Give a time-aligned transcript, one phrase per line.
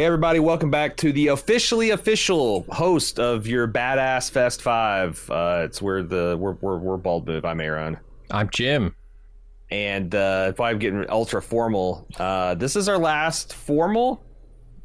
[0.00, 5.28] Hey everybody, welcome back to the officially official host of your Badass Fest Five.
[5.30, 7.44] Uh, it's where the we're we're, we're Bald Move.
[7.44, 7.98] I'm Aaron,
[8.30, 8.96] I'm Jim.
[9.70, 14.24] and uh, if I'm getting ultra formal, uh, this is our last formal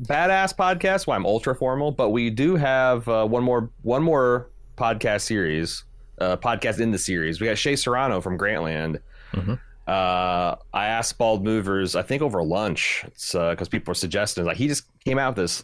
[0.03, 1.07] Badass podcast.
[1.07, 5.85] Well, I'm ultra formal, but we do have uh, one more one more podcast series,
[6.19, 7.39] uh, podcast in the series.
[7.39, 8.99] We got Shea Serrano from Grantland.
[9.31, 9.61] Mhm.
[9.87, 14.67] Uh, I asked Bald Movers, I think over lunch, because people were suggesting like he
[14.67, 15.63] just came out with this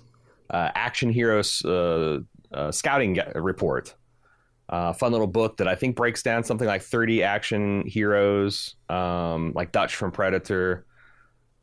[0.52, 2.20] uh, Action Heroes uh,
[2.54, 3.96] uh, scouting report.
[4.70, 9.52] Uh, fun little book that I think breaks down something like 30 action heroes, um,
[9.54, 10.86] like Dutch from Predator,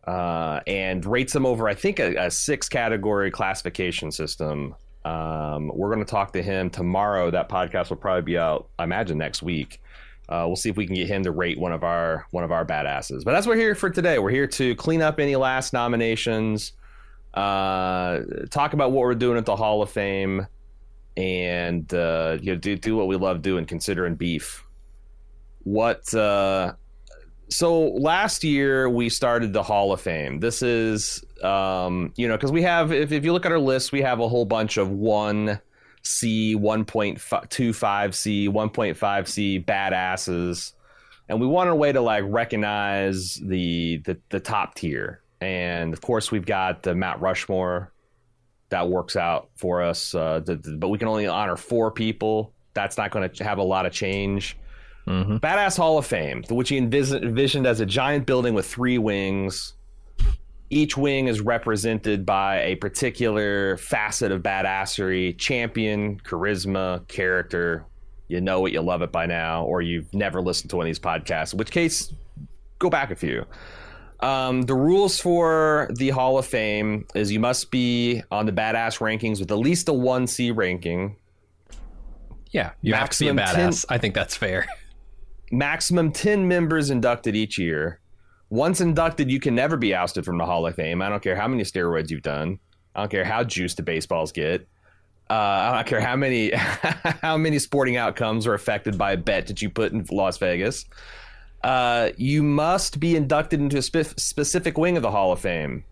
[0.06, 4.74] uh, and rates them over, I think, a, a six category classification system.
[5.06, 7.30] Um, we're going to talk to him tomorrow.
[7.30, 9.80] That podcast will probably be out, I imagine, next week.
[10.28, 12.52] Uh, we'll see if we can get him to rate one of our one of
[12.52, 13.24] our badasses.
[13.24, 14.18] But that's what we're here for today.
[14.18, 16.72] We're here to clean up any last nominations,
[17.34, 18.20] uh,
[18.50, 20.46] talk about what we're doing at the Hall of Fame,
[21.16, 24.64] and uh, you know, do do what we love doing, considering beef.
[25.64, 26.12] What?
[26.14, 26.74] Uh,
[27.50, 30.40] so last year we started the Hall of Fame.
[30.40, 33.90] This is, um, you know, because we have, if, if you look at our list,
[33.90, 35.58] we have a whole bunch of one
[36.08, 40.72] C, 1.25C, 1.5C badasses.
[41.28, 45.20] And we wanted a way to like recognize the, the, the top tier.
[45.40, 47.92] And of course, we've got the Mount Rushmore
[48.70, 50.14] that works out for us.
[50.14, 52.52] Uh, the, the- but we can only honor four people.
[52.74, 54.56] That's not going to have a lot of change.
[55.06, 55.36] Mm-hmm.
[55.36, 59.74] Badass Hall of Fame, which he envis- envisioned as a giant building with three wings.
[60.70, 67.86] Each wing is represented by a particular facet of badassery champion, charisma, character.
[68.28, 70.88] You know it, you love it by now, or you've never listened to one of
[70.88, 72.12] these podcasts, in which case,
[72.78, 73.46] go back a few.
[74.20, 78.98] Um, the rules for the Hall of Fame is you must be on the badass
[78.98, 81.16] rankings with at least a 1C ranking,
[82.50, 83.84] Yeah, you have to be a Maximum badass.
[83.88, 84.66] I think that's fair.
[85.52, 88.00] maximum 10 members inducted each year.
[88.50, 91.02] Once inducted, you can never be ousted from the Hall of Fame.
[91.02, 92.58] I don't care how many steroids you've done.
[92.94, 94.66] I don't care how juiced the baseballs get.
[95.30, 99.48] Uh, I don't care how many how many sporting outcomes are affected by a bet
[99.48, 100.86] that you put in Las Vegas.
[101.62, 105.84] Uh, you must be inducted into a spe- specific wing of the Hall of Fame.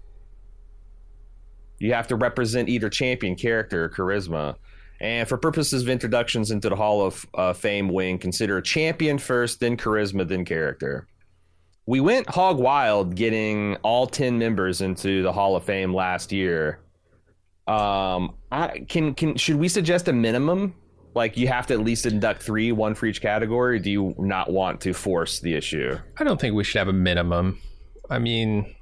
[1.79, 4.57] You have to represent either champion, character, or charisma.
[4.99, 9.61] And for purposes of introductions into the Hall of uh, Fame wing, consider champion first,
[9.61, 11.07] then charisma, then character.
[11.87, 16.81] We went hog wild getting all 10 members into the Hall of Fame last year.
[17.69, 20.75] Um, I can can should we suggest a minimum?
[21.15, 23.77] Like you have to at least induct three, one for each category.
[23.77, 25.97] Or do you not want to force the issue?
[26.19, 27.61] I don't think we should have a minimum.
[28.11, 28.75] I mean,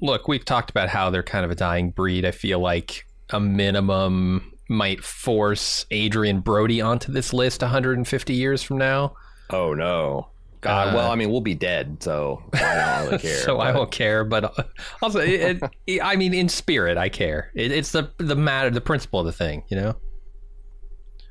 [0.00, 2.24] look, we've talked about how they're kind of a dying breed.
[2.24, 8.78] I feel like a minimum might force Adrien Brody onto this list 150 years from
[8.78, 9.14] now.
[9.50, 10.30] Oh no,
[10.66, 10.88] God!
[10.88, 12.58] Uh, well, I mean, we'll be dead, so I
[13.00, 13.36] don't really care.
[13.38, 14.62] so I but- won't care, but uh,
[15.02, 17.50] also, it, it, I mean, in spirit, I care.
[17.54, 19.96] It, it's the the matter, the principle of the thing, you know.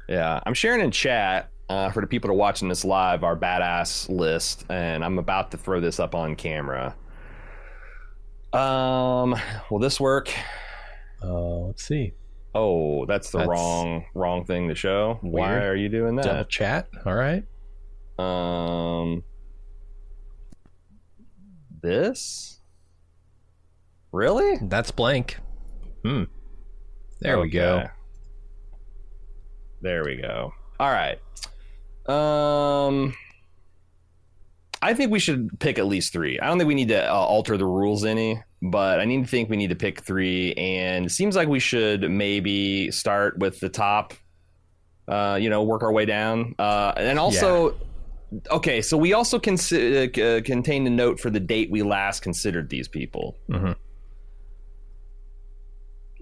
[0.07, 3.35] Yeah, I'm sharing in chat uh, for the people that are watching this live our
[3.35, 6.95] badass list, and I'm about to throw this up on camera.
[8.53, 9.35] Um,
[9.69, 10.31] will this work?
[11.23, 12.13] Uh, let's see.
[12.53, 15.17] Oh, that's the That's wrong wrong thing to show.
[15.21, 16.49] Why are you doing Double that?
[16.49, 16.87] chat.
[17.05, 17.43] All right.
[18.17, 19.23] Um,
[21.81, 22.61] this
[24.11, 24.57] really?
[24.61, 25.37] That's blank.
[26.03, 26.23] Hmm.
[27.19, 27.85] There we go.
[29.81, 30.53] There we go.
[30.79, 31.19] All right.
[32.07, 33.13] Um,
[34.81, 36.39] I think we should pick at least three.
[36.39, 39.27] I don't think we need to uh, alter the rules any, but I need to
[39.27, 40.53] think we need to pick three.
[40.53, 44.13] And it seems like we should maybe start with the top.
[45.07, 46.55] Uh, you know, work our way down.
[46.57, 47.75] Uh, and also,
[48.51, 52.69] okay, so we also consi- uh, contained a note for the date we last considered
[52.69, 53.37] these people.
[53.51, 53.71] hmm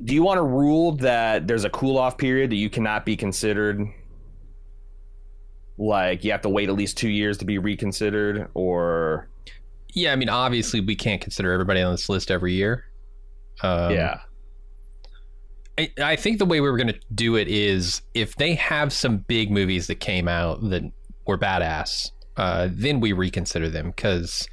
[0.03, 3.15] do you want to rule that there's a cool off period that you cannot be
[3.15, 3.79] considered
[5.77, 9.29] like you have to wait at least two years to be reconsidered or
[9.93, 12.85] Yeah, I mean, obviously, we can't consider everybody on this list every year.
[13.61, 14.19] Um, yeah
[15.77, 18.93] I, I think the way we were going to do it is if they have
[18.93, 20.83] some big movies that came out that
[21.25, 24.47] were badass, uh, then we reconsider them because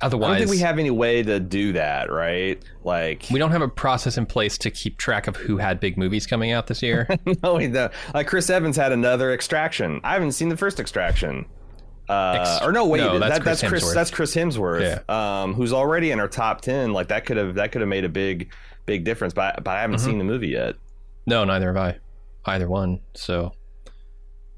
[0.00, 3.50] otherwise, i don't think we have any way to do that right like we don't
[3.50, 6.68] have a process in place to keep track of who had big movies coming out
[6.68, 7.08] this year.
[7.42, 7.92] no we don't.
[8.14, 11.44] like chris evans had another extraction i haven't seen the first extraction
[12.08, 13.84] Uh, Ex- or no, wait, no, that's that, Chris that's Chris.
[13.84, 13.94] Hemsworth.
[13.94, 16.94] That's Chris Hemsworth, um, who's already in our top ten.
[16.94, 18.50] Like that could have that could have made a big
[18.86, 19.34] big difference.
[19.34, 20.04] But but I haven't Mhm.
[20.06, 20.76] seen the movie yet.
[21.26, 21.96] No, neither have I.
[22.46, 23.00] Either one.
[23.12, 23.52] So.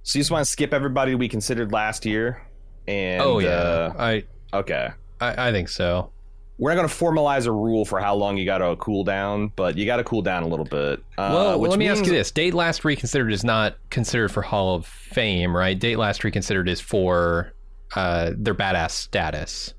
[0.02, 2.46] So you just want to skip everybody we considered last year?
[2.88, 4.88] And oh yeah, I, uh, okay.
[5.20, 6.10] I I think so.
[6.58, 9.50] We're not going to formalize a rule for how long you got to cool down,
[9.56, 11.00] but you got to cool down a little bit.
[11.16, 14.30] Uh, well, which let me ask means- you this: Date Last Reconsidered is not considered
[14.30, 15.78] for Hall of Fame, right?
[15.78, 17.54] Date Last Reconsidered is for
[17.94, 19.74] uh, their badass status.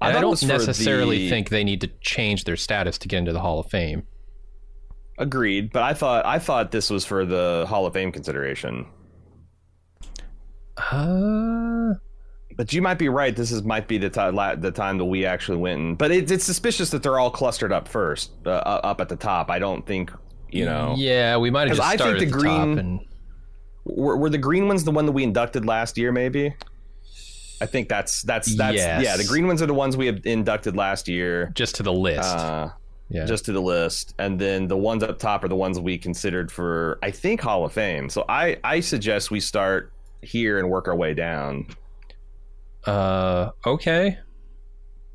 [0.00, 3.32] I I, don't necessarily the- think they need to change their status to get into
[3.32, 4.04] the Hall of Fame.
[5.18, 8.86] Agreed, but I thought I thought this was for the Hall of Fame consideration.
[10.90, 11.94] Uh,
[12.56, 13.34] But you might be right.
[13.36, 15.78] This is might be the time the time that we actually went.
[15.80, 19.16] And, but it, it's suspicious that they're all clustered up first, uh, up at the
[19.16, 19.50] top.
[19.50, 20.10] I don't think
[20.50, 20.94] you know.
[20.96, 23.00] Yeah, we might have just I think the the green- and
[23.84, 26.10] Were, were the green ones the one that we inducted last year?
[26.10, 26.54] Maybe.
[27.60, 29.04] I think that's that's that's Yes.
[29.04, 29.16] yeah.
[29.16, 31.50] The green ones are the ones we have inducted last year.
[31.54, 32.36] just to the list.
[32.36, 32.70] Uh,
[33.10, 33.24] yeah.
[33.24, 36.52] just to the list, and then the ones up top are the ones we considered
[36.52, 38.10] for I think Hall of Fame.
[38.10, 39.92] So I I suggest we start
[40.22, 41.66] here and work our way down.
[42.84, 44.18] Uh, okay.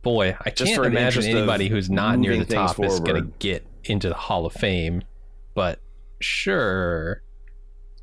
[0.01, 3.65] Boy, I Just can't imagine anybody who's not near the top is going to get
[3.85, 5.03] into the Hall of Fame.
[5.55, 5.79] But
[6.19, 7.21] sure.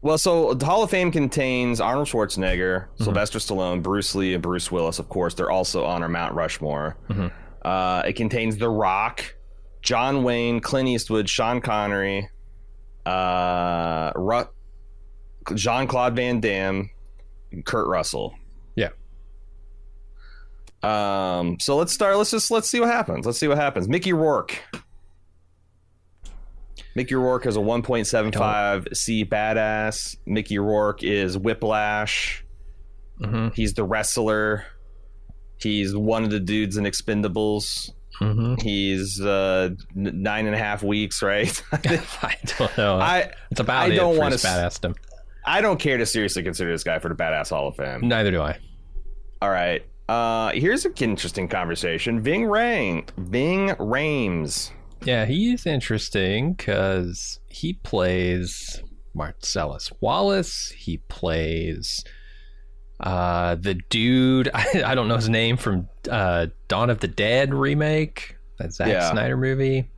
[0.02, 3.04] Well, so the Hall of Fame contains Arnold Schwarzenegger, Mm-hmm.
[3.04, 4.98] Sylvester Stallone, Bruce Lee, and Bruce Willis.
[4.98, 6.96] Of course, they're also on our Mount Rushmore.
[7.10, 7.30] Mhm.
[7.62, 9.34] Uh, it contains The Rock,
[9.82, 12.30] John Wayne, Clint Eastwood, Sean Connery,
[13.04, 14.48] uh, Ru-
[15.54, 16.90] Jean Claude Van Damme,
[17.64, 18.34] Kurt Russell.
[18.76, 18.90] Yeah.
[20.82, 21.58] Um.
[21.60, 22.16] So let's start.
[22.16, 23.26] Let's just let's see what happens.
[23.26, 23.88] Let's see what happens.
[23.88, 24.58] Mickey Rourke.
[26.96, 30.16] Mickey Rourke is a 1.75 C badass.
[30.26, 32.44] Mickey Rourke is Whiplash.
[33.22, 34.64] hmm He's the wrestler.
[35.58, 37.90] He's one of the dudes in Expendables.
[38.18, 41.62] hmm He's uh, nine and a half weeks, right?
[41.72, 42.96] I don't know.
[43.00, 44.96] I it's about I it don't his s- badassdom.
[45.44, 48.00] I don't care to seriously consider this guy for the badass Hall of Fame.
[48.06, 48.58] Neither do I.
[49.42, 49.84] All right.
[50.08, 52.20] Uh, here's an interesting conversation.
[52.20, 54.70] Ving Rang, Ving Rhames.
[55.04, 58.82] Yeah, he's interesting because he plays
[59.14, 60.72] Marcellus Wallace.
[60.76, 62.04] He plays
[62.98, 64.50] uh, the dude.
[64.52, 68.88] I, I don't know his name from uh, Dawn of the Dead remake, that Zack
[68.88, 69.10] Yeah.
[69.12, 69.88] Snyder movie.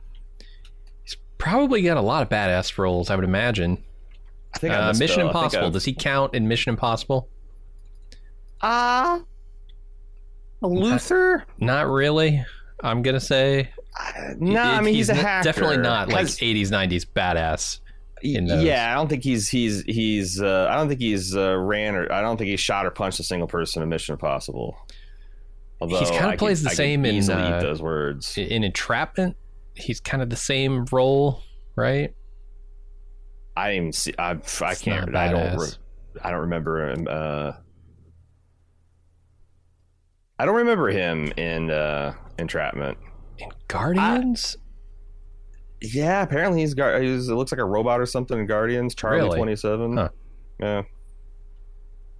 [1.03, 3.83] He's probably got a lot of badass roles, I would imagine.
[4.53, 5.29] I think I Uh, missed Mission Bill.
[5.29, 5.65] I think Impossible.
[5.65, 7.27] I've- Does he count in Mission Impossible?
[8.61, 9.21] Ah,
[10.61, 11.43] Luther?
[11.59, 12.43] Not really.
[12.83, 13.69] I'm gonna say.
[13.99, 15.43] Uh, no, I mean he's, a hacker.
[15.43, 17.79] Definitely not like 80s, 90s badass.
[18.21, 20.41] yeah, I don't think he's he's he's.
[20.41, 23.19] Uh, I don't think he's uh, ran or I don't think he shot or punched
[23.19, 24.75] a single person in Mission Impossible.
[25.81, 28.37] Although He's kinda I plays could- the I same in, easily uh, those words.
[28.37, 29.35] in Entrapment,
[29.75, 31.41] he's kind of the same role,
[31.75, 32.13] right?
[33.55, 33.91] I am.
[33.91, 35.15] see- I, I can't.
[35.15, 35.57] I don't.
[35.57, 35.67] Re-
[36.23, 37.07] I don't remember him.
[37.09, 37.51] Uh,
[40.39, 42.97] I don't remember him in uh, Entrapment.
[43.37, 44.57] In Guardians,
[45.81, 47.01] Yeah, apparently he's got.
[47.01, 48.95] He's, it looks like a robot or something in Guardians.
[48.95, 49.37] Charlie Really?
[49.37, 49.97] Twenty Seven.
[49.97, 50.09] Huh.
[50.59, 50.81] Yeah.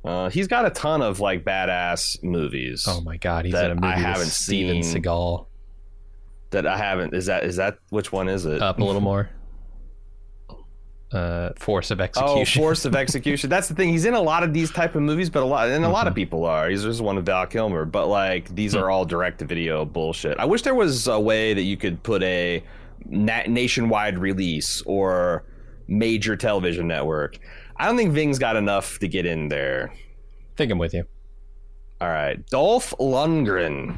[0.05, 3.71] Uh, he's got a ton of like badass movies oh my god, he's that in
[3.71, 5.01] a movie I with haven't Steven seen.
[5.01, 5.45] Seagal.
[6.51, 7.13] that I haven't.
[7.13, 8.61] Is that is that which one is it?
[8.61, 9.29] Up a little more.
[11.13, 12.37] Uh, Force of execution.
[12.37, 12.61] Oh, Execution.
[12.61, 13.49] Force of Execution.
[13.49, 13.89] That's the thing.
[13.89, 16.07] He's in a lot of these type of movies, but a lot and a lot
[16.07, 16.17] of Mhm.
[16.17, 16.69] people are.
[16.69, 18.79] He's just one of Val Kilmer, but like these Hmm.
[18.79, 20.39] are all direct to video bullshit.
[20.39, 22.63] I wish there was a way that you could put a
[23.07, 25.43] na- nationwide release or
[25.87, 27.37] major television network.
[27.77, 29.91] I don't think Ving's got enough to get in there.
[30.55, 31.03] think I'm with you.
[32.01, 33.97] All right, Dolph Lundgren.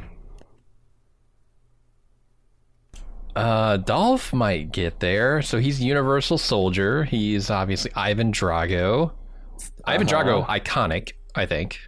[3.36, 5.42] Uh, Dolph might get there.
[5.42, 7.04] So he's Universal Soldier.
[7.04, 9.12] He's obviously Ivan Drago.
[9.84, 10.24] Ivan Uh-huh.
[10.24, 11.78] Drago, iconic, I think.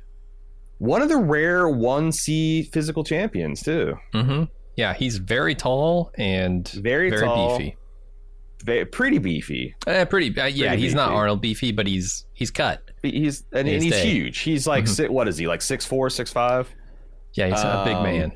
[0.78, 3.94] One of the rare 1C physical champions, too.
[4.14, 4.44] Mm-hmm.
[4.76, 7.76] Yeah, he's very tall and Very, very tall, beefy.
[8.64, 9.74] ve- pretty beefy.
[9.86, 10.68] Uh, pretty, uh, yeah.
[10.68, 11.10] Pretty he's not.
[11.10, 12.82] Arnold beefy, but he's he's cut.
[13.02, 14.06] He's and, and he's day.
[14.08, 14.38] huge.
[14.38, 15.08] He's like Mhm.
[15.10, 16.72] what is he like six four, six five?
[17.34, 18.32] Yeah, he's a big Um, man.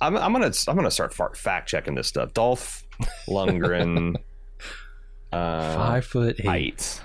[0.00, 2.32] I'm I'm gonna I'm gonna start fa- fact checking this stuff.
[2.34, 2.84] Dolph
[3.28, 4.16] Lundgren,
[5.32, 6.46] uh, Five foot eight.
[6.46, 7.00] height,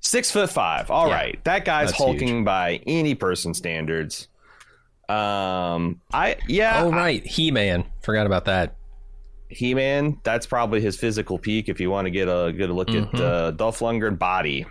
[0.00, 0.90] six foot five.
[0.90, 4.28] All Yeah, right, that guy's hulking by any person standards.
[5.08, 7.84] Um, I yeah, Oh right, He Man.
[8.02, 8.76] Forgot about that.
[9.48, 10.18] He Man.
[10.24, 11.68] That's probably his physical peak.
[11.68, 13.20] If you want to get a good look at Mhm.
[13.20, 14.66] uh, Dolph Lundgren body.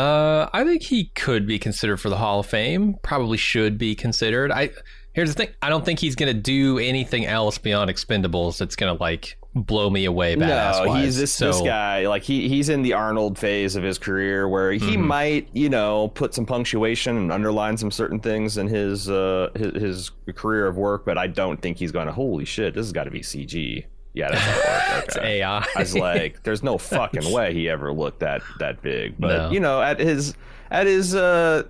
[0.00, 2.96] Uh, I think he could be considered for the Hall of Fame.
[3.02, 4.50] Probably should be considered.
[4.50, 4.70] I
[5.12, 5.54] here's the thing.
[5.60, 9.36] I don't think he's going to do anything else beyond Expendables that's going to like
[9.54, 10.36] blow me away.
[10.36, 12.06] Badass no, he's this so, this guy.
[12.08, 15.04] Like he he's in the Arnold phase of his career where he Mhm.
[15.06, 19.82] might you know put some punctuation and underline some certain things in his uh his,
[19.82, 22.12] his career of work, but I don't think he's going to.
[22.12, 23.84] Holy shit, this has got to be CG.
[24.14, 25.04] Yeah, that's artwork.
[25.04, 25.40] It's Okay.
[25.40, 25.58] AI.
[25.58, 29.14] I was like, there's no fucking way he ever looked that that big.
[29.18, 29.50] But No.
[29.50, 30.34] you know, at his
[30.70, 31.62] at his uh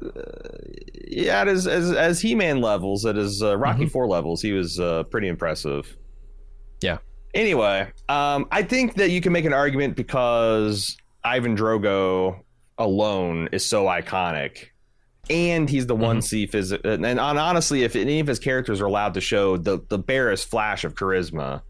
[1.06, 3.90] yeah, at his as as He Man levels, at his uh, Rocky Mhm.
[3.92, 5.96] Four levels, he was uh, pretty impressive.
[6.80, 6.98] Yeah.
[7.34, 12.40] Anyway, um, I think that you can make an argument because Ivan Drogo
[12.78, 14.66] alone is so iconic.
[15.28, 18.86] And he's the one C physic, and, and honestly, if any of his characters are
[18.86, 21.62] allowed to show the the barest flash of charisma,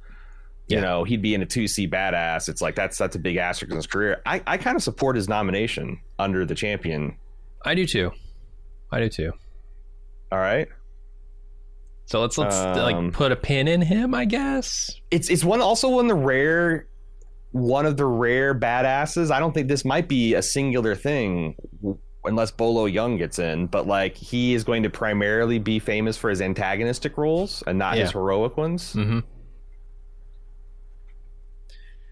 [0.70, 0.82] you Yeah.
[0.82, 2.48] know, he'd be in a two C badass.
[2.48, 4.22] It's like that's that's a big asterisk in his career.
[4.26, 7.16] I, I kind of support his nomination under the champion.
[7.64, 8.12] I do too.
[8.90, 9.32] I do too.
[10.32, 10.68] All right,
[12.06, 14.14] So let's let's Um, like put a pin in him.
[14.14, 14.90] I guess.
[15.10, 16.86] it's it's one also one of the rare
[17.52, 19.32] one of the rare badasses.
[19.32, 21.56] I don't think this might be a singular thing
[22.24, 26.30] unless Bolo Yeung gets in, but like he is going to primarily be famous for
[26.30, 28.92] his antagonistic roles and not his heroic ones.
[28.94, 29.20] Mm-hmm.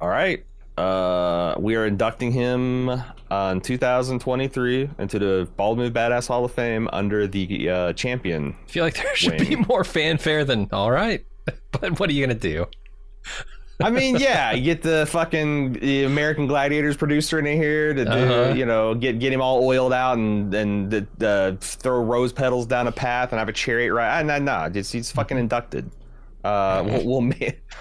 [0.01, 0.45] All right.
[0.77, 2.89] Uh, we are inducting him
[3.31, 8.55] on 2023 into the Bald Move Badass Hall of Fame under the uh, champion.
[8.65, 11.25] I feel like there should be more fanfare than all right.
[11.73, 12.67] But what are you gonna do?
[13.81, 18.11] I mean, yeah, you get the fucking the American Gladiators producer in here to do,
[18.11, 18.55] Uh-huh.
[18.55, 22.67] you know, get get him all oiled out and and the, uh, throw rose petals
[22.67, 24.27] down a path and have a chariot ride.
[24.43, 25.91] No, just he's fucking inducted.
[26.49, 27.35] Uh, we'll we'll, ma-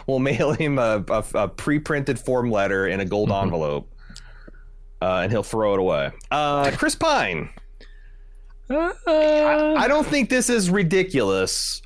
[0.08, 3.44] we'll mail him a, a, a pre-printed form letter in a gold Mhm.
[3.44, 3.94] envelope,
[5.02, 6.12] uh, and he'll throw it away.
[6.32, 7.50] Uh, Chris Pine.
[8.70, 11.82] Uh, I, I don't think this is ridiculous,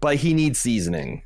[0.00, 1.22] but he needs seasoning.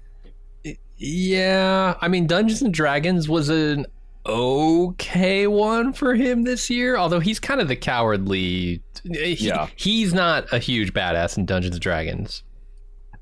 [0.99, 3.87] Yeah, I mean, Dungeons and Dragons was an
[4.27, 6.97] okay one for him this year.
[6.97, 8.83] Although he's kind of the cowardly.
[9.05, 9.69] he- Yeah.
[9.77, 12.43] he's not a huge badass in Dungeons and Dragons.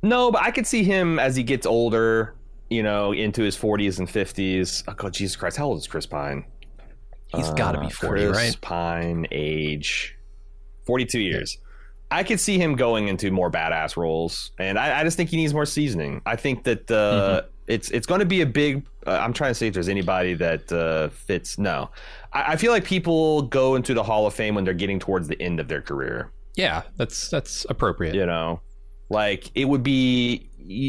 [0.03, 2.35] No, but I could see him as he gets older,
[2.71, 4.85] you know, into his 40s and 50s.
[4.89, 6.45] Oh, God, Jesus Christ, how old is Chris Pine?
[7.35, 8.61] He's got to Uh, be forty, Chris right?
[8.61, 10.17] Pine, age
[10.87, 11.59] 42 years.
[12.11, 15.37] I could see him going into more badass roles, and I, I just think he
[15.37, 16.23] needs more seasoning.
[16.25, 16.95] I think that uh,
[17.41, 17.47] Mm-hmm.
[17.67, 18.87] it's it's going to be a big.
[19.05, 21.59] Uh, I'm trying to see if there's anybody that uh, fits.
[21.59, 21.91] No,
[22.33, 25.27] I, I feel like people go into the Hall of Fame when they're getting towards
[25.27, 26.31] the end of their career.
[26.55, 28.15] Yeah, that's that's appropriate.
[28.15, 28.61] You know,
[29.09, 30.49] like it would be.
[30.69, 30.89] You,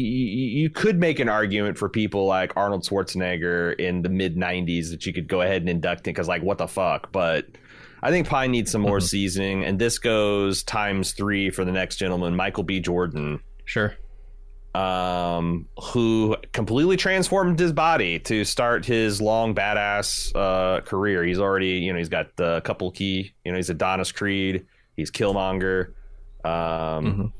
[0.62, 5.06] you could make an argument for people like Arnold Schwarzenegger in the mid '90s that
[5.06, 7.12] you could go ahead and induct in because, like, what the fuck?
[7.12, 7.46] But
[8.02, 9.02] I think Pine needs some more Mhm.
[9.08, 12.80] seasoning, and this goes times three for the next gentleman, Michael B.
[12.80, 13.94] Jordan, Sure.
[14.74, 21.24] um, who completely transformed his body to start his long badass uh, career.
[21.24, 25.10] He's already, you know, he's got a couple key, you know, he's Adonis Creed, he's
[25.10, 25.92] Killmonger.
[26.44, 27.32] Um, Mhm.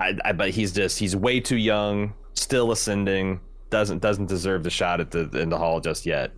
[0.00, 3.40] I, I, but he's just he's way too young, still ascending.
[3.68, 6.32] Doesn't doesn't deserve the shot at the in the hall just yet.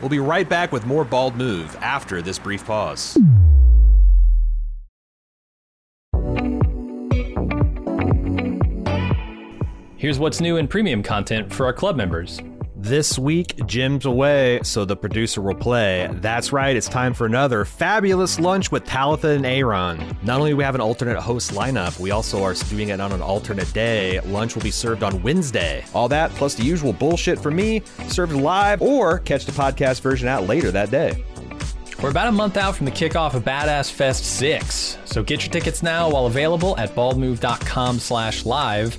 [0.00, 3.16] We'll be right back with more bald move after this brief pause.
[9.96, 12.38] Here's what's new in premium content for our club members.
[12.84, 16.06] This week, Jim's away, so the producer will play.
[16.20, 20.14] That's right, it's time for another fabulous lunch with Talitha and Aaron.
[20.22, 23.10] Not only do we have an alternate host lineup, we also are doing it on
[23.12, 24.20] an alternate day.
[24.20, 25.82] Lunch will be served on Wednesday.
[25.94, 30.28] All that, plus the usual bullshit from me, served live, or catch the podcast version
[30.28, 31.24] out later that day.
[32.02, 35.50] We're about a month out from the kickoff of Badass Fest 6, so get your
[35.50, 38.98] tickets now while available at baldmove.com slash live.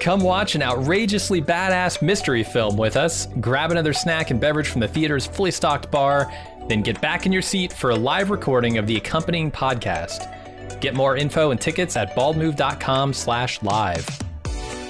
[0.00, 4.80] Come watch an outrageously badass mystery film with us, grab another snack and beverage from
[4.80, 6.32] the theater's fully stocked bar,
[6.68, 10.32] then get back in your seat for a live recording of the accompanying podcast.
[10.80, 14.06] Get more info and tickets at baldmove.com slash live.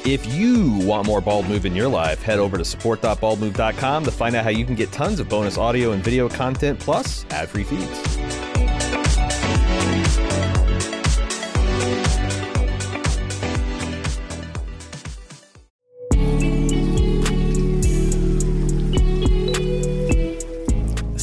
[0.05, 4.37] If you want more Bald Move in your life, head over to support.baldmove.com to find
[4.37, 8.48] out how you can get tons of bonus audio and video content plus ad-free feeds.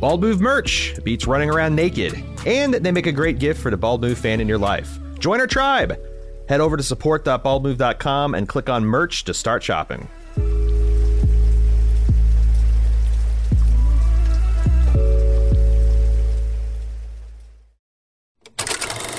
[0.00, 3.76] Bald Move merch beats running around naked, and they make a great gift for the
[3.76, 4.98] Bald Move fan in your life.
[5.18, 6.00] Join our tribe.
[6.48, 10.08] Head over to support.baldmove.com and click on merch to start shopping.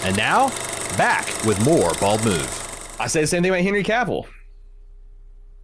[0.04, 0.50] And now,
[0.98, 2.98] back with more Bald Move.
[3.00, 4.26] I say the same thing about Henry Cavill.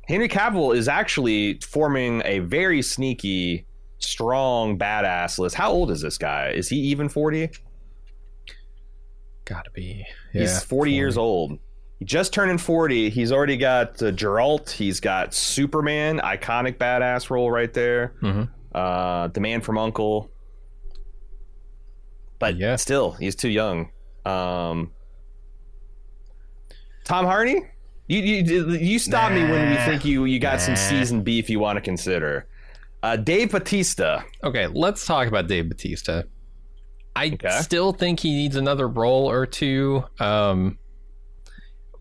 [0.07, 3.66] Henry Cavill is actually forming a very sneaky,
[3.99, 5.55] strong, badass list.
[5.55, 6.49] How old is this guy?
[6.49, 7.49] Is he even 40?
[9.45, 10.05] Gotta be.
[10.33, 11.57] He's 40, years old.
[11.99, 13.09] He just turning 40.
[13.09, 14.69] He's already got uh, Geralt.
[14.69, 18.13] He's got Superman, iconic badass role right there.
[18.19, 20.29] hmm Uh, the Man from Uncle.
[22.39, 22.75] But Yeah.
[22.75, 23.89] still, he's too young.
[24.25, 24.91] Um,
[27.05, 27.61] Tom Hardy,
[28.07, 30.79] you you you stop me when you think you you got some Nah.
[30.79, 32.47] seasoned beef you want to consider.
[33.03, 34.23] Uh, Dave Batista.
[34.43, 36.23] Okay, let's talk about Dave Batista.
[37.15, 37.49] I Okay.
[37.61, 40.03] still think he needs another role or two.
[40.19, 40.77] Um,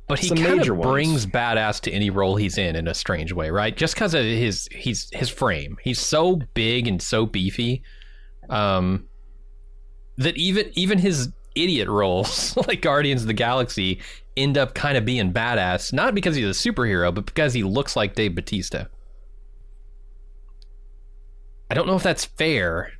[0.09, 3.51] but he kind of brings badass to any role he's in in a strange way,
[3.51, 3.77] right?
[3.77, 5.77] Just because of his he's his frame.
[5.83, 7.83] He's so big and so beefy,
[8.49, 9.09] um,
[10.19, 14.01] that even even his idiot roles like Guardians of the Galaxy
[14.37, 17.97] end up kind of being badass, not because he's a superhero, but because he looks
[17.97, 18.85] like Dave Batista.
[21.71, 22.93] I don't know if that's fair,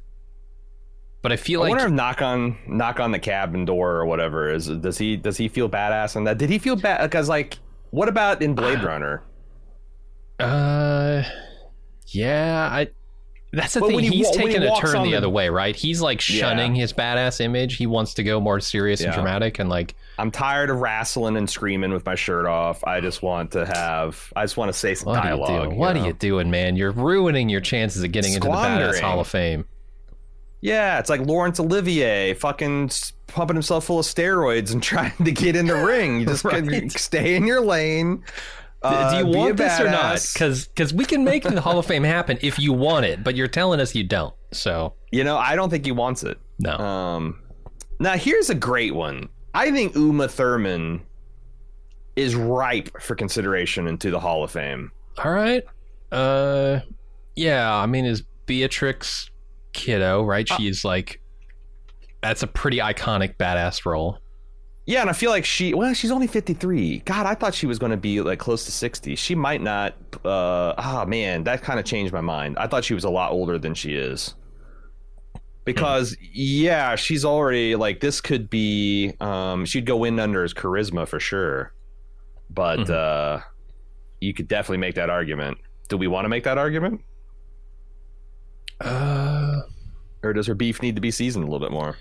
[1.23, 3.93] but I feel like I like wonder if knock on knock on the cabin door
[3.97, 6.39] or whatever is does he does he feel badass in that?
[6.39, 7.03] Did he feel bad?
[7.03, 7.59] Because like,
[7.91, 9.23] what about in Blade Runner?
[10.39, 11.23] Uh,
[12.09, 12.89] yeah, I.
[13.53, 14.01] That's the But thing.
[14.01, 15.75] he He's when he a turn the, the- other way, right?
[15.75, 17.77] He's like shunning his badass image.
[17.77, 21.49] He wants to go more serious and dramatic, and like, I'm tired of wrestling and
[21.49, 22.83] screaming with my shirt off.
[22.85, 24.33] I just want to have.
[24.35, 25.51] I just want to say some what dialogue.
[25.51, 25.79] are you doing?
[25.79, 26.03] What know?
[26.03, 26.77] are you doing, man?
[26.77, 29.65] You're ruining your chances of getting into the badass Hall of Fame.
[30.61, 32.91] Yeah, it's like Laurence Olivier fucking
[33.29, 36.21] pumping himself full of steroids and trying to get in the ring.
[36.21, 36.91] You just can Right.
[36.93, 38.25] stay in your lane.
[38.95, 40.17] Uh, Do you want this or not?
[40.17, 40.69] badass.
[40.69, 43.49] Because we can make the Hall of Fame happen if you want it, but you're
[43.49, 44.35] telling us you don't.
[44.53, 46.39] So you know, I don't think he wants it.
[46.59, 46.77] no.
[46.77, 47.41] Um,
[47.99, 49.29] now here's a great one.
[49.55, 51.01] I think Uma Thurman
[52.15, 54.91] is ripe for consideration into the Hall of Fame.
[55.25, 55.65] All right.
[56.13, 56.81] Uh,
[57.35, 57.75] yeah.
[57.75, 59.31] I mean, is Beatrix
[59.73, 60.51] Kiddo right?
[60.51, 61.21] Uh, She's like,
[62.23, 64.19] that's a pretty iconic badass role.
[64.89, 66.99] Yeah, and I feel like she well, she's only 53.
[67.01, 69.17] God, I thought she was going to be like close to 60.
[69.17, 69.95] She might not
[70.25, 72.57] uh ah man, that kind of changed my mind.
[72.59, 74.35] I thought she was a lot older than she is.
[75.65, 81.09] Because yeah, she's already like this could be um she'd go in under his charisma
[81.09, 81.73] for sure.
[82.49, 82.91] But Mhm.
[82.91, 83.41] uh
[84.21, 85.59] you could definitely make that argument.
[85.89, 87.01] Do we want to make that argument?
[88.81, 89.63] Uh,
[90.23, 91.97] Or does her beef need to be seasoned a little bit more?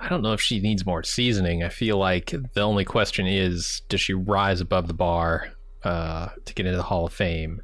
[0.00, 1.62] I don't know if she needs more seasoning.
[1.62, 5.48] I feel like the only question is, does she rise above the bar
[5.82, 7.62] uh, to get into the Hall of Fame?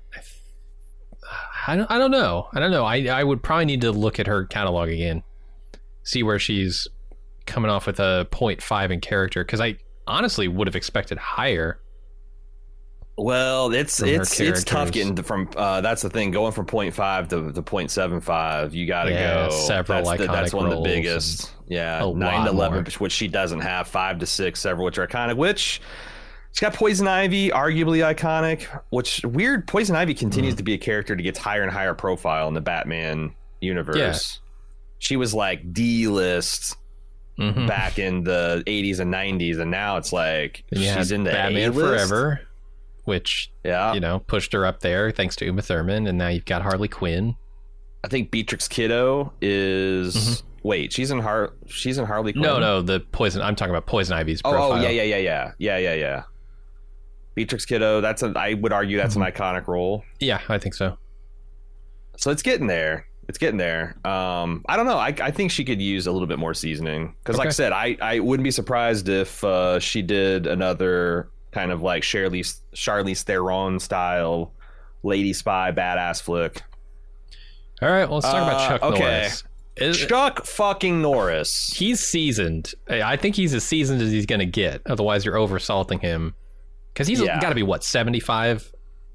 [1.67, 1.91] I, don't.
[1.91, 2.49] I don't know.
[2.53, 2.85] I don't know.
[2.85, 5.23] I I would probably need to look at her catalog again,
[6.03, 6.89] see where she's
[7.47, 9.45] coming off with a 0.5 in character.
[9.45, 11.81] Because I honestly would have expected higher.
[13.23, 15.51] Well, it's it's it's tough getting from.
[15.55, 16.31] Uh, that's the thing.
[16.31, 19.51] Going from 0.5 to to 0.75, you got to Yeah, go.
[19.51, 21.53] several that's, the- that's one of the biggest.
[21.69, 22.93] Yeah, nine to eleven, more.
[22.99, 23.87] which she doesn't have.
[23.89, 25.37] Five to six, several which are iconic.
[25.37, 25.81] Which
[26.53, 28.63] she's got Poison Ivy, arguably iconic.
[28.91, 29.69] Which weird.
[29.69, 30.19] Poison Ivy Mm.
[30.19, 34.41] continues to be a character that gets higher and higher profile in the Batman universe.
[34.99, 36.77] She was like D list
[37.39, 37.67] Mhm.
[37.69, 42.09] back in the 80s and 90s, and now it's like she's in the Batman A-list.
[42.09, 42.41] Forever,
[43.11, 46.47] which Yeah, you know pushed her up there thanks to Uma Thurman, and now you've
[46.47, 47.37] got Harley Quinn.
[48.03, 50.43] I think Beatrix Kiddo is.
[50.63, 51.53] Wait, she's in Har.
[51.67, 52.45] She's in Harley Quinn.
[52.45, 52.61] Mm-hmm.
[52.61, 53.43] No, no, the poison.
[53.43, 54.73] I'm talking about Poison Ivy's Oh, profile.
[54.73, 56.23] oh, yeah, yeah, yeah, yeah, yeah, yeah, yeah.
[57.35, 58.01] Beatrix Kiddo.
[58.01, 58.33] That's a.
[58.37, 59.23] I would argue that's Mm-hmm.
[59.25, 60.05] an iconic role.
[60.21, 60.97] Yeah, I think so.
[62.17, 63.07] So it's getting there.
[63.29, 63.97] It's getting there.
[64.05, 64.99] Um, I don't know.
[64.99, 67.73] I, I think she could use a little bit more seasoning because, like I said,
[67.73, 73.23] I, I wouldn't be surprised if uh, she did another kind of like Charlize Charlize
[73.23, 74.53] Theron style
[75.03, 76.63] lady spy badass flick.
[77.83, 79.01] All right, well, let's talk about Uh, Chuck okay.
[79.01, 79.45] Norris.
[79.77, 81.73] Is- Chuck fucking Norris.
[81.75, 82.73] he's seasoned.
[82.89, 84.83] I think he's as seasoned as he's going to get.
[84.87, 86.35] Otherwise, you're oversalting him
[86.93, 87.41] because he's Yeah.
[87.41, 88.71] got to be what 75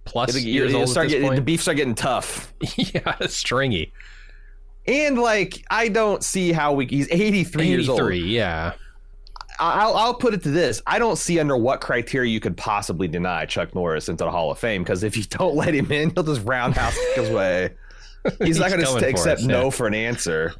[0.05, 1.45] plus It'll- years it'll old start at this getting, the point.
[1.45, 2.51] beef start getting tough.
[2.77, 3.93] yeah, stringy.
[4.87, 6.85] And like, I don't see how we.
[6.87, 7.99] He's 83 years old.
[7.99, 8.73] 83, yeah.
[9.59, 13.07] I'll, I'll put it to this: I don't see under what criteria you could possibly
[13.07, 16.11] deny Chuck Norris into the Hall of Fame because if you don't let him in,
[16.11, 17.71] he'll just roundhouse his way.
[18.43, 19.69] He's, not going to accept us, no yeah.
[19.69, 20.53] for an answer.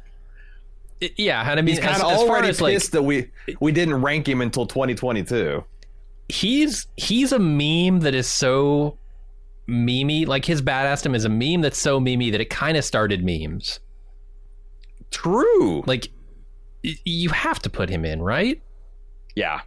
[1.00, 3.30] It- yeah, and I mean, He's kind of already as like pissed that we
[3.60, 5.64] we didn't rank him until 2022.
[6.28, 8.98] he's he's a meme that is so
[9.68, 10.26] memey.
[10.26, 13.80] Like his badassdom is a meme that's so memey that it kind of started memes.
[15.10, 15.82] True.
[15.86, 16.08] Like
[16.84, 18.60] y- you have to put him in, right?
[19.36, 19.60] Yeah.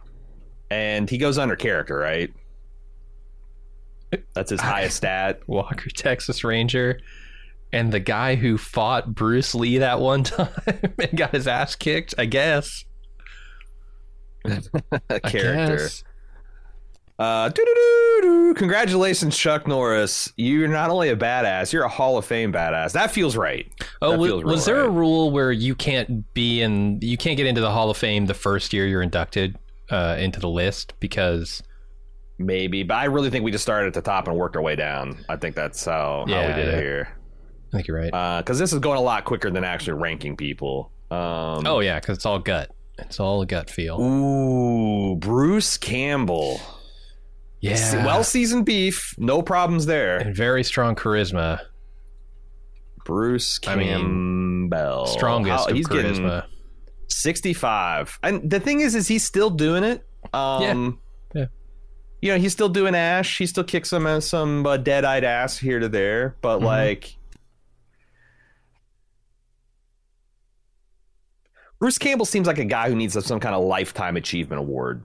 [0.70, 2.30] And he goes under character, right?
[4.34, 5.40] That's his highest stat.
[5.46, 7.00] Walker, Texas Ranger,
[7.72, 12.14] and the guy who fought Bruce Lee that one time and got his ass kicked.
[12.18, 12.84] I guess.
[14.44, 15.76] I character.
[15.76, 16.04] guess.
[17.20, 17.50] Uh.
[18.56, 20.32] Congratulations, Chuck Norris.
[20.36, 22.92] You're not only a badass, you're a Hall of Fame badass.
[22.92, 23.70] That feels right.
[24.02, 27.46] Oh, wa- feels was there a rule where you can't be in, you can't get
[27.46, 29.58] into the Hall of Fame the first year you're inducted
[29.90, 31.62] uh, into the list because
[32.38, 34.74] Maybe, but I really think we just started at the top and worked our way
[34.74, 35.22] down.
[35.28, 36.72] I think that's how, how we did yeah.
[36.72, 37.08] it here.
[37.68, 38.38] I think you're right.
[38.42, 40.90] Because this is going a lot quicker than actually ranking people.
[41.10, 42.70] Um, oh yeah, because it's all gut.
[42.98, 44.00] It's all a gut feel.
[44.00, 46.60] Ooh, Bruce Campbell.
[47.60, 48.06] Yeah.
[48.06, 49.14] Well seasoned beef.
[49.18, 50.16] No problems there.
[50.18, 51.60] and very strong charisma.
[53.04, 55.06] Bruce I mean, Campbell.
[55.06, 56.46] Strongest How- he's getting charisma.
[57.08, 58.18] 65.
[58.22, 60.06] And the thing is, is he's still doing it.
[60.32, 61.00] Um,
[61.34, 61.46] Yeah.
[62.22, 63.38] You know, he's still doing Ash.
[63.38, 66.36] He still kicks some uh, some uh, dead eyed ass here to there.
[66.42, 66.64] But Mhm.
[66.64, 67.16] like,
[71.78, 75.02] Bruce Campbell seems like a guy who needs some kind of lifetime achievement award.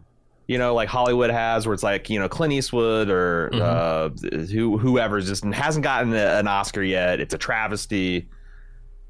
[0.47, 3.62] You know, like Hollywood has, where it's like you know Clint Eastwood or Mhm.
[3.62, 7.19] uh, who whoever just hasn't gotten a, an Oscar yet.
[7.19, 8.27] It's a travesty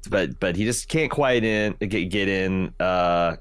[0.08, 3.34] but but he just can't quite in get get in uh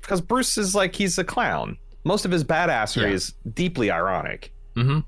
[0.00, 1.76] because Bruce is like he's a clown.
[2.04, 3.14] Most of his badassery Yeah.
[3.14, 4.52] is deeply ironic.
[4.74, 5.00] hmm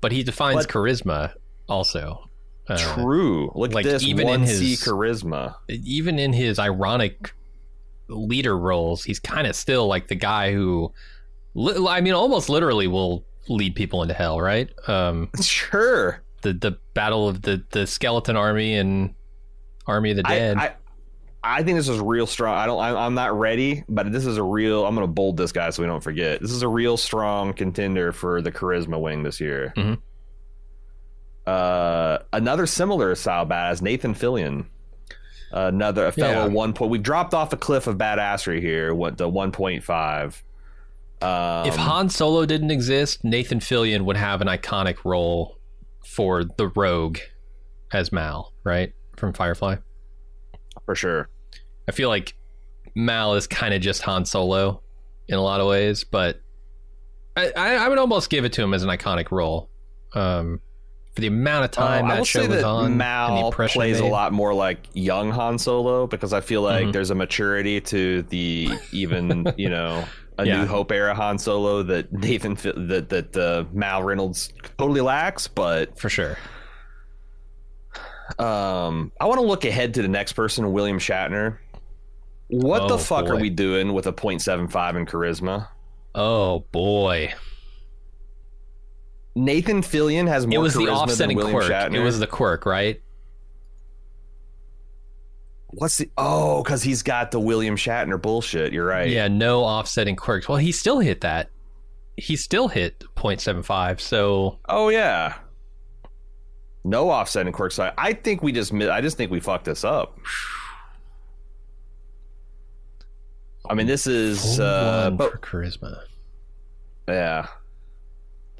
[0.00, 1.32] But he defines But- charisma
[1.68, 2.28] also.
[2.68, 3.50] Uh, True.
[3.56, 5.54] Look like, at this even in one C his- charisma.
[5.68, 7.32] even in his ironic
[8.08, 10.92] leader roles, he's kind of still like the guy who,
[11.54, 14.68] li- I mean, almost literally will lead people into hell, right?
[14.88, 16.22] Um, Sure.
[16.42, 19.14] the the battle of the the skeleton army and
[19.86, 20.56] army of the dead.
[20.58, 20.74] I
[21.44, 22.56] I think this is real strong.
[22.56, 22.78] I don't.
[22.80, 24.86] I, I'm not ready, but this is a real.
[24.86, 26.40] I'm going to bold this guy so we don't forget.
[26.40, 29.72] This is a real strong contender for the charisma wing this year.
[29.76, 29.98] Mhm.
[31.46, 34.66] Uh, another similar style badass, Nathan Fillion.
[35.50, 36.52] Another a fellow Yeah.
[36.52, 36.90] one point.
[36.92, 38.94] We've dropped off a cliff of badassery here.
[38.94, 40.42] Went to 1.5.
[41.22, 45.56] Um, if Han Solo didn't exist, Nathan Fillion would have an iconic role
[46.04, 47.18] for the Rogue
[47.92, 49.76] as Mal, right from Firefly.
[50.84, 51.28] for sure.
[51.88, 52.34] I feel like
[52.94, 54.82] Mal is kind of just Han Solo
[55.28, 56.40] in a lot of ways, but
[57.36, 59.70] I, I, would almost give it to him as an iconic role.
[60.14, 60.60] Um,
[61.14, 64.04] for the amount of time Um, I that show was that on, Mal plays a
[64.06, 66.92] lot more like young Han Solo because I feel like Mhm.
[66.92, 70.04] there's a maturity to the even you know
[70.38, 70.60] a Yeah.
[70.62, 72.54] New Hope era Han Solo that Nathan
[72.88, 75.46] that that uh, Mal Reynolds totally lacks.
[75.48, 76.36] But for sure.
[78.38, 81.58] um, I want to look ahead to the next person, William Shatner.
[82.48, 85.68] What Oh, the fuck are we doing with a .75 in charisma?
[86.14, 87.32] Oh boy,
[89.34, 91.64] Nathan Fillion has more it was the offsetting quirk.
[91.70, 91.94] Shatner.
[91.96, 93.00] It was the quirk, right?
[95.72, 96.62] What's the oh?
[96.62, 98.72] Because he's got the William Shatner bullshit.
[98.72, 99.08] You're right.
[99.08, 100.48] Yeah, no offsetting quirks.
[100.48, 101.48] Well, he still hit that.
[102.16, 104.00] He still hit 0.75.
[104.00, 105.36] So Oh yeah.
[106.84, 107.76] No offsetting quirks.
[107.76, 107.94] side.
[107.96, 110.18] I think we just I just think we fucked this up.
[113.70, 116.00] I mean, this is uh, but for charisma.
[117.08, 117.46] yeah,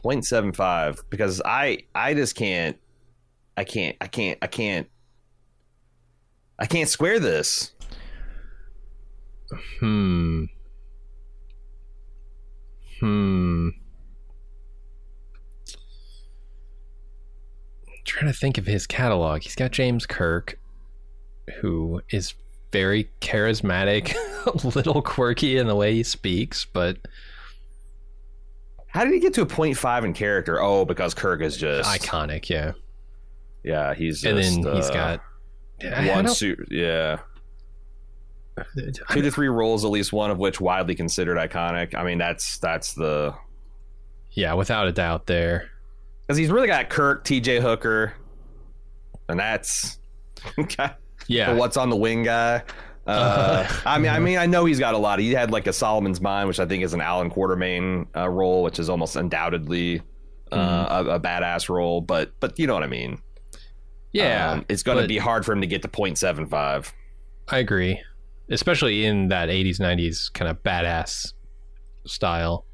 [0.04, 2.78] 0.75 because I I just can't
[3.56, 4.88] I can't I can't I can't
[6.62, 7.72] I can't square this.
[9.80, 10.44] Hmm.
[13.00, 13.70] Hmm.
[18.04, 19.42] trying to think of his catalog.
[19.42, 20.60] He's got James Kirk,
[21.60, 22.34] who is
[22.70, 24.14] very charismatic,
[24.46, 26.96] a little quirky in the way he speaks, but
[28.86, 30.62] How did he get to a 0.5 in character?
[30.62, 32.48] Oh, because Kirk is just iconic.
[32.48, 32.72] Yeah,
[33.64, 35.31] Yeah, he's just and then he's uh, got I
[36.14, 36.68] one suit.
[36.70, 37.18] Yeah.
[39.10, 41.94] Two to three roles, at least one of which widely considered iconic.
[41.94, 43.34] I mean, that's that's the
[44.32, 45.70] Yeah, without a doubt there.
[46.26, 47.60] because he's really got Kirk, T.J.
[47.60, 48.12] Hooker,
[49.28, 49.98] and that's
[51.28, 51.52] Yeah.
[51.52, 52.62] the what's on the wing guy.
[53.06, 55.18] Uh, I mean, I mean, I know he's got a lot.
[55.18, 58.62] He had like a Solomon's Mine, which I think is an Allan Quatermain uh, role,
[58.62, 60.02] which is almost undoubtedly
[60.52, 62.02] uh, a, a badass role.
[62.02, 63.18] But but you know what I mean.
[64.12, 66.92] Yeah, Um, it's going to be hard for him to get to 0.75.
[67.48, 68.00] I agree,
[68.50, 71.32] especially in that '80s '90s kind of badass
[72.06, 72.64] style.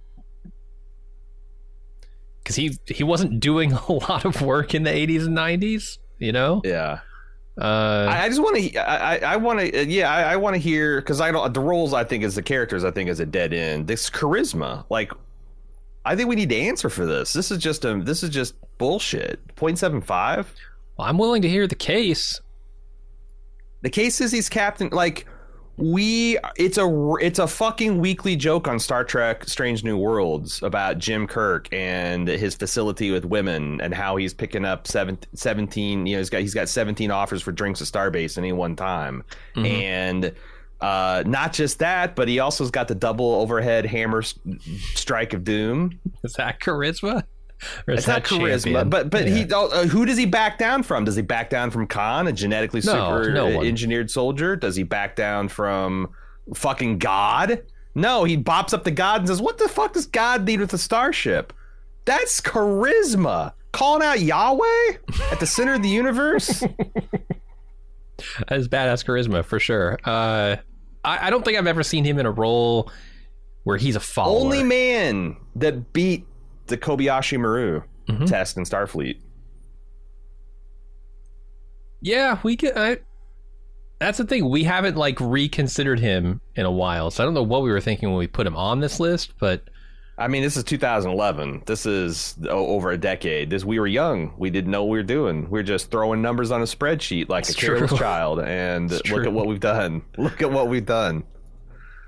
[2.42, 6.32] Because he he wasn't doing a lot of work in the '80s and '90s, you
[6.32, 6.60] know.
[6.64, 7.00] Yeah.
[7.60, 8.78] Uh, I, I just want to.
[8.78, 9.86] I, I- I want to.
[9.86, 11.52] Yeah, I, I want to hear because I don't.
[11.52, 12.84] The roles I think is the characters.
[12.84, 13.86] I think is a dead end.
[13.88, 15.12] This charisma, like,
[16.04, 17.32] I think we need to answer for this.
[17.32, 18.00] This is just a.
[18.00, 19.40] This is just bullshit.
[19.56, 20.46] 0.75?
[20.98, 22.40] I'm willing to hear the case.
[23.82, 24.88] The case is he's captain.
[24.90, 25.26] Like
[25.76, 30.98] we, it's a it's a fucking weekly joke on Star Trek: Strange New Worlds about
[30.98, 36.16] Jim Kirk and his facility with women and how he's picking up seven, 17 You
[36.16, 39.22] know, he's got he's got seventeen offers for drinks at Starbase any one time,
[39.56, 40.32] and.
[40.80, 44.38] Uh, not just that, but he also's got the double overhead hammer s-
[44.94, 45.98] strike of doom.
[46.22, 47.24] Is that charisma?
[47.86, 48.88] Or is It's not that charisma, champion?
[48.90, 49.34] but but Yeah.
[49.34, 51.04] he uh, who does he back down from?
[51.04, 54.54] Does he back down from Khan, a genetically No, super no engineered soldier?
[54.56, 56.08] Does he back down from
[56.54, 57.62] fucking God?
[57.94, 60.72] No, he bops up to God and says, "What the fuck does God need with
[60.72, 61.52] a starship?"
[62.04, 63.52] That's charisma.
[63.72, 64.92] Calling out Yahweh
[65.30, 66.62] at the center of the universe.
[68.48, 69.98] That is badass charisma for sure.
[70.04, 70.56] Uh,
[71.04, 72.90] I, I don't think I've ever seen him in a role
[73.62, 74.40] where he's a follower.
[74.40, 76.26] Only man that beat
[76.68, 78.26] the Kobayashi Maru Mhm.
[78.28, 79.18] test in Starfleet.
[82.00, 82.76] Yeah, we get.
[82.76, 82.98] I,
[83.98, 84.48] that's the thing.
[84.48, 87.80] We haven't like reconsidered him in a while, so I don't know what we were
[87.80, 89.32] thinking when we put him on this list.
[89.40, 89.64] But
[90.16, 91.62] I mean, this is 2011.
[91.66, 93.50] This is over a decade.
[93.50, 94.32] This we were young.
[94.38, 95.44] We didn't know what we were doing.
[95.50, 98.40] We were just throwing numbers on a spreadsheet like It's a careless child.
[98.40, 99.26] And It's look true.
[99.26, 100.02] at what we've done.
[100.16, 101.24] Look at what we've done.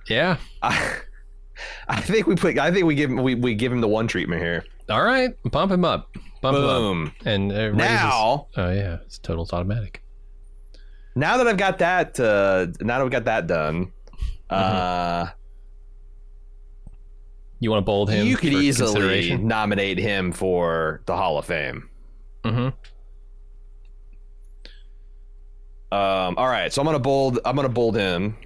[0.08, 0.98] yeah, I,
[1.88, 2.58] I think we put.
[2.58, 3.22] I think we give him.
[3.22, 4.64] We, we give him the one treatment here.
[4.88, 6.10] all right, pump him up,
[6.42, 7.06] bump him Boom.
[7.06, 10.02] up, and uh, raises- Now, Oh yeah, it's totals automatic.
[11.14, 12.18] now that I've got that.
[12.20, 13.92] Uh, now that we've got that done.
[14.48, 15.26] Uh,
[17.60, 18.26] You want to bold him?
[18.26, 21.88] you could easily nominate him for the Hall of Fame.
[22.44, 22.72] Mhm.
[25.92, 27.38] Um, all right, so I'm gonna bold.
[27.44, 28.36] I'm gonna bold him.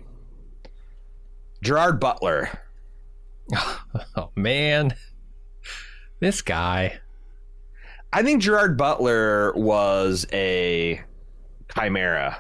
[1.63, 2.49] Gerard Butler.
[4.17, 4.95] Oh man,
[6.21, 6.99] this guy.
[8.13, 11.01] I think Gerard Butler was a
[11.73, 12.39] chimera.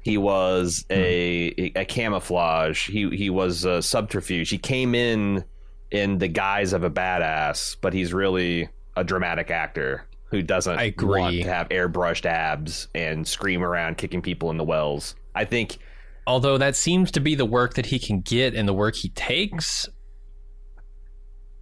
[0.00, 1.78] He was a hmm.
[1.78, 2.86] a camouflage.
[2.86, 4.50] He he was a subterfuge.
[4.50, 5.44] He came in
[5.90, 10.84] in the guise of a badass, but he's really a dramatic actor who doesn't I
[10.84, 11.20] agree.
[11.20, 15.14] want to have airbrushed abs and scream around kicking people in the wells.
[15.34, 15.78] I think
[16.26, 19.10] Although that seems to be the work that he can get and the work he
[19.10, 19.88] takes.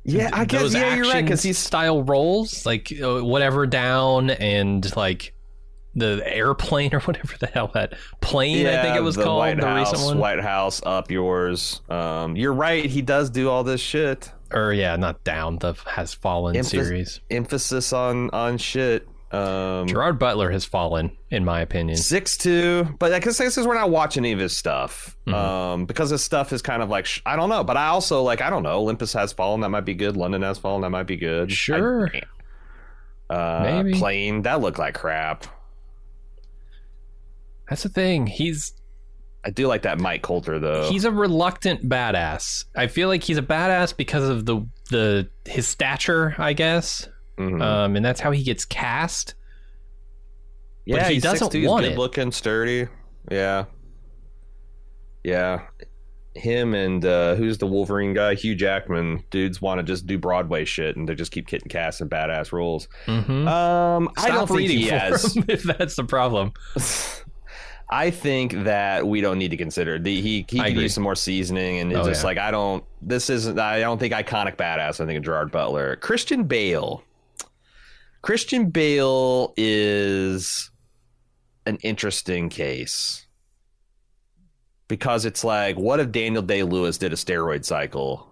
[0.05, 4.95] yeah, I guess yeah, you're right because he's style roles like uh, whatever down and
[4.97, 5.35] like
[5.95, 9.61] the airplane or whatever the hell that plane I think it was the called White
[9.61, 11.83] the House, recent one White House up yours.
[11.89, 12.85] Um, you're right.
[12.85, 14.31] He does do all this shit.
[14.53, 17.21] or yeah not down the has fallen Emphasis- series.
[17.31, 19.07] Emphasis on on shit.
[19.33, 21.97] Um, Gerard Butler has fallen in my opinion.
[21.97, 25.17] six two, but I guess this is we're not watching any of his stuff.
[25.27, 25.33] Mhm.
[25.35, 28.23] Um, because his stuff is kind of like sh- I don't know, but I also
[28.23, 28.73] like I don't know.
[28.79, 29.61] Olympus has fallen.
[29.63, 30.17] That might be good.
[30.19, 30.83] London has fallen.
[30.83, 31.51] That might be good.
[31.51, 32.11] Sure.
[32.15, 32.23] I-
[33.35, 33.99] uh, Maybe.
[33.99, 35.47] plane that looked like crap.
[37.69, 38.27] That's the thing.
[38.27, 38.75] He's
[39.45, 40.89] I do like that Mike Coulter though.
[40.91, 42.65] he's a reluctant badass.
[42.77, 47.09] I feel like he's a badass because of the the his stature, I guess.
[47.39, 47.63] Mhm.
[47.63, 49.35] Um, and that's how he gets cast.
[50.85, 51.99] Yeah, he doesn't 6'2", he's want good it.
[51.99, 52.89] looking, sturdy.
[53.31, 53.67] Yeah,
[55.25, 55.63] yeah.
[56.35, 58.35] Him and uh, who's the Wolverine guy?
[58.35, 59.23] Hugh Jackman.
[59.31, 62.53] Dudes want to just do Broadway shit, and they just keep getting cast in badass
[62.53, 62.89] roles.
[63.07, 63.47] Mm-hmm.
[63.47, 65.37] Um, I don't think he has.
[65.37, 66.53] him if that's the problem.
[67.91, 71.15] I think that we don't need to consider the he he could use some more
[71.15, 72.27] seasoning, and it's Oh, just yeah.
[72.29, 72.83] like I don't.
[73.03, 73.59] This isn't.
[73.59, 75.01] I don't think iconic badass.
[75.01, 77.05] I think of Gerard Butler, Christian Bale.
[78.23, 80.71] Christian Bale is
[81.67, 83.27] an interesting case
[84.89, 88.29] because it's like, what if Daniel Day Lewis did a steroid cycle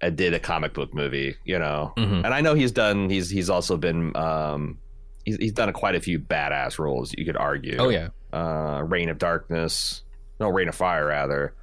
[0.00, 1.36] and did a comic book movie?
[1.44, 2.24] You know, Mhm.
[2.24, 3.08] and I know he's done.
[3.10, 4.14] He's he's also been.
[4.16, 4.78] Um,
[5.24, 7.12] he's he's done quite a few badass roles.
[7.16, 10.02] You could argue Oh yeah, uh, Reign of Darkness,
[10.40, 11.54] no Reign of Fire rather.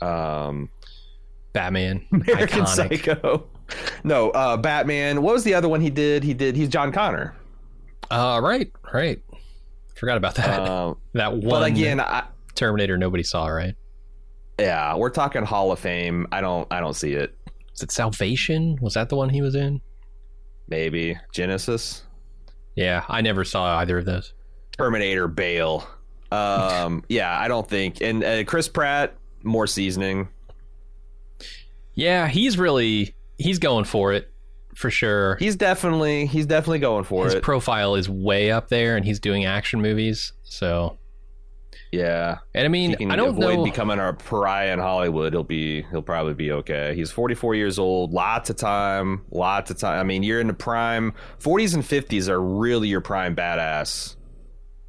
[0.00, 0.70] Um,
[1.52, 2.68] Batman, American iconic.
[3.04, 3.48] Psycho.
[4.04, 5.22] No, uh, Batman.
[5.22, 6.24] What was the other one he did?
[6.24, 6.56] He did.
[6.56, 7.34] He's John Connor.
[8.10, 9.20] Uh, right, right.
[9.94, 10.60] Forgot about that.
[10.60, 11.48] Uh, that one.
[11.48, 13.74] but again, I, Terminator nobody saw, right?
[14.58, 16.26] Yeah, we're talking Hall of Fame.
[16.32, 17.36] I don't I don't see it.
[17.74, 18.78] Is it Salvation?
[18.80, 19.80] Was that the one he was in?
[20.68, 22.02] Maybe Genesis,
[22.74, 24.34] Yeah, I never saw either of those.
[24.76, 25.86] Terminator, Bale.
[26.30, 28.02] Um, yeah, I don't think.
[28.02, 30.28] And uh, Chris Pratt, more seasoning.
[31.94, 34.30] Yeah, he's really he's going for it
[34.74, 35.36] for sure.
[35.36, 37.36] He's definitely he's definitely going for His it.
[37.38, 40.32] His profile is way up there, and he's doing action movies.
[40.44, 40.98] So,
[41.90, 43.64] yeah, and I mean, he can I don't avoid know.
[43.64, 45.32] becoming a pariah in Hollywood.
[45.32, 46.94] He'll be he'll probably be okay.
[46.94, 48.12] He's 44 years old.
[48.12, 49.24] Lots of time.
[49.30, 49.98] Lots of time.
[49.98, 51.14] I mean, you're in the prime.
[51.40, 54.16] 40s and 50s are really your prime badass.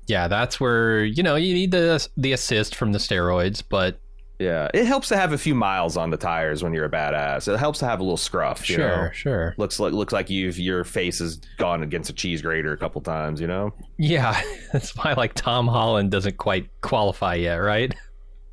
[0.07, 3.99] yeah, that's where you know you need the the assist from the steroids, but
[4.39, 7.53] Yeah, it helps to have a few miles on the tires when you're a badass.
[7.53, 8.69] It helps to have a little scruff.
[8.69, 9.11] You sure, know?
[9.11, 9.53] sure.
[9.57, 13.01] looks like looks like you've your face has gone against a cheese grater a couple
[13.01, 13.41] times.
[13.41, 13.73] You know.
[13.97, 17.93] Yeah, that's why like Tom Holland doesn't quite qualify yet, right?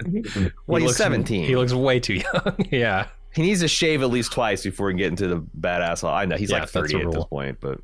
[0.04, 1.44] Well, He he's looks- 17.
[1.44, 2.56] He looks way too young.
[2.70, 3.06] yeah.
[3.34, 6.02] He needs to shave at least twice before he can get into the badass.
[6.02, 6.10] hall.
[6.14, 7.80] I know he's Yeah, like that's 30 at this point, but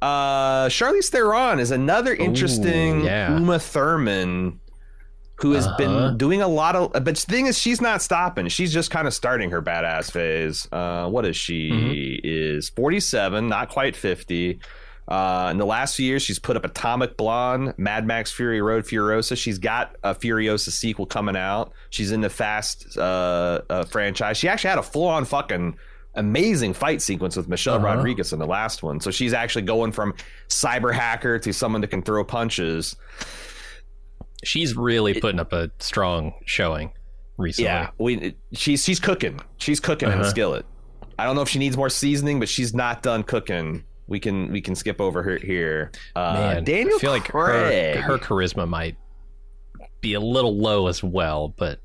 [0.00, 3.36] uh Charlize Theron is another interesting yeah.
[3.36, 4.60] Uma Thurman
[5.42, 5.76] who has Uh-huh.
[5.76, 8.48] been doing a lot of but the thing is she's not stopping.
[8.48, 10.66] She's just kind of starting her badass phase.
[10.72, 11.70] Uh what is she?
[11.70, 12.20] Mm-hmm.
[12.24, 14.60] Is 47, not quite 50.
[15.08, 18.84] Uh, in the last few years, she's put up Atomic Blonde, Mad Max Fury Road,
[18.84, 19.36] Furiosa.
[19.36, 21.72] She's got a Furiosa sequel coming out.
[21.90, 24.38] She's in the Fast uh, uh, franchise.
[24.38, 25.76] She actually had a full on fucking
[26.14, 27.96] amazing fight sequence with Michelle Uh-huh.
[27.96, 29.00] Rodriguez in the last one.
[29.00, 30.14] So she's actually going from
[30.48, 32.94] cyber hacker to someone that can throw punches.
[34.44, 36.92] She's really putting up a strong showing
[37.38, 37.66] recently.
[37.66, 39.40] Yeah, we she's she's cooking.
[39.58, 40.30] She's cooking in a Uh-huh.
[40.30, 40.66] skillet.
[41.18, 43.84] I don't know if she needs more seasoning, but she's not done cooking.
[44.08, 45.92] We can we can skip over her here.
[46.16, 47.96] Uh, Man, Daniel I feel like Craig.
[47.96, 48.96] her, her charisma might
[50.00, 51.78] be a little low as well, but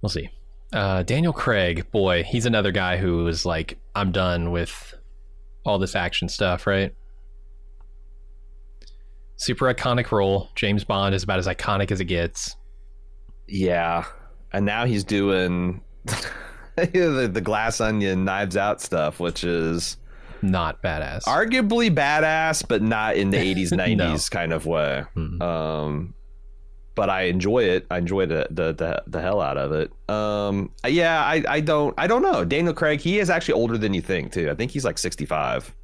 [0.00, 0.30] we'll see.
[0.72, 4.94] Uh, Daniel Craig, boy, he's another guy who was like, I'm done with
[5.64, 6.94] all this action stuff, right?
[9.36, 10.48] Super iconic role.
[10.54, 12.56] James Bond is about as iconic as it gets.
[13.46, 14.04] Yeah,
[14.52, 15.82] and now he's doing
[16.76, 19.98] the, the glass onion knives out stuff, which is
[20.42, 21.24] Not badass.
[21.24, 25.04] arguably badass, but not in the eighties nineties kind of way.
[25.16, 25.40] Mhm.
[25.42, 26.14] Um,
[26.94, 27.86] but I enjoy it.
[27.90, 29.92] I enjoy the the the, the hell out of it.
[30.08, 32.42] Um, yeah, I I don't I don't know.
[32.44, 34.50] Daniel Craig, he is actually older than you think too.
[34.50, 35.74] I think he's like sixty five.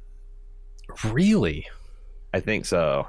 [1.03, 1.67] really?
[2.33, 3.07] I think so.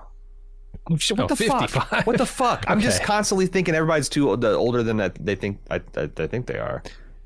[0.87, 1.70] What Oh, the 55.
[1.70, 2.07] fuck?
[2.07, 2.64] What the fuck?
[2.68, 6.27] I'm just constantly thinking everybody's too old, older than that they think I, I, I
[6.27, 6.83] think they are.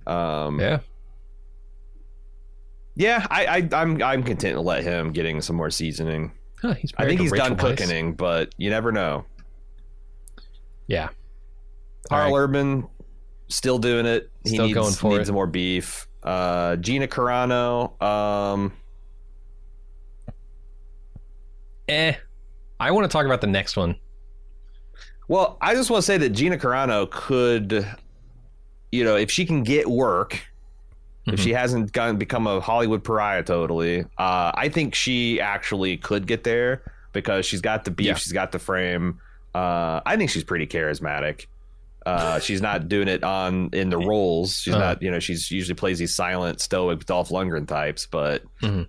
[0.07, 0.79] Um, Yeah.
[2.95, 6.33] Yeah, I, I I'm I'm content to let him getting some more seasoning.
[6.61, 7.77] Huh, he's I think he's Rachel done Weisz.
[7.79, 9.25] cooking, but you never know.
[10.89, 11.11] Yeah.
[12.09, 12.39] Carl right.
[12.43, 12.89] Urban
[13.49, 14.31] still doing it.
[14.43, 15.33] He Still needs, going for needs it.
[15.33, 16.09] more beef.
[16.25, 18.01] Uh, Gina Carano.
[18.03, 18.73] Um,
[21.89, 22.15] Eh.
[22.81, 23.97] I want to talk about the next one.
[25.29, 27.87] well, I just want to say that Gina Carano could,
[28.91, 30.41] you know, if she can get work,
[31.27, 31.39] if Mhm.
[31.43, 36.45] she hasn't gone become a Hollywood pariah totally, uh, I think she actually could get
[36.45, 38.15] there because she's got the beef, Yeah.
[38.15, 39.21] she's got the frame.
[39.55, 41.47] Uh, I think she's pretty charismatic.
[42.07, 44.55] Uh, she's not doing it on in the roles.
[44.57, 44.83] She's Uh-huh.
[44.95, 48.87] not, you know, she's usually plays these silent, stoic Dolph Lundgren types, but Mhm.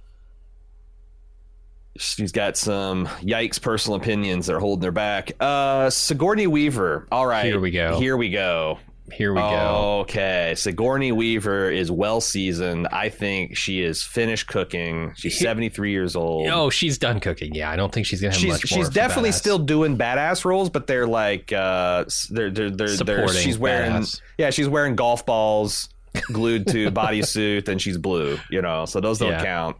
[2.00, 5.32] She's got some yikes personal opinions that are holding her back.
[5.40, 7.08] Uh, Sigourney Weaver.
[7.12, 8.00] All right, Here we go.
[8.00, 8.80] Here we go.
[9.12, 10.02] Here we go.
[10.02, 12.88] Okay, Sigourney Weaver is well seasoned.
[12.92, 15.14] I think she is finished cooking.
[15.18, 16.48] She's 73 years old.
[16.48, 17.56] Oh, she's done cooking.
[17.56, 18.86] Yeah, I don't think she's gonna have she's much more.
[18.86, 23.58] she's definitely still doing badass roles, but they're like uh they're they're they're, they're she's
[23.58, 24.22] wearing badass.
[24.38, 25.90] yeah she's wearing golf balls
[26.32, 28.86] glued to bodysuit and she's blue, you know.
[28.86, 29.44] So those don't Yeah.
[29.44, 29.78] count.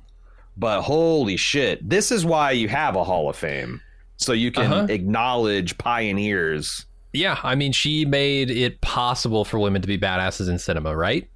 [0.60, 3.80] But holy shit, this is why you have a Hall of Fame.
[4.18, 4.88] So you can Uh-huh.
[4.90, 6.86] acknowledge pioneers.
[7.14, 11.28] Yeah, I mean, she made it possible for women to be badasses in cinema, right?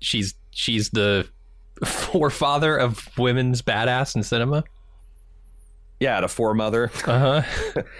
[0.00, 1.26] She's she's the
[1.84, 4.64] forefather of women's badass in cinema.
[6.00, 6.90] Yeah, the foremother.
[7.06, 7.82] Uh huh.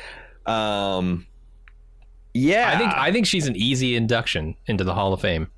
[0.45, 1.26] Um
[2.35, 2.72] yeah.
[2.74, 5.49] I think I think she's an easy induction into the Hall of Fame.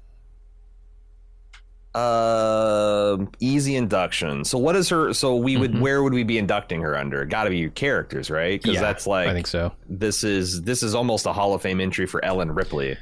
[1.95, 4.45] Um, easy induction.
[4.45, 5.13] So what is her?
[5.13, 5.81] So we would Mhm.
[5.81, 7.25] where would we be inducting her under?
[7.25, 8.61] Got to be your characters, right?
[8.61, 9.73] Because Yeah, that's like I think so.
[9.89, 12.97] this is this is almost a Hall of Fame entry for Ellen Ripley.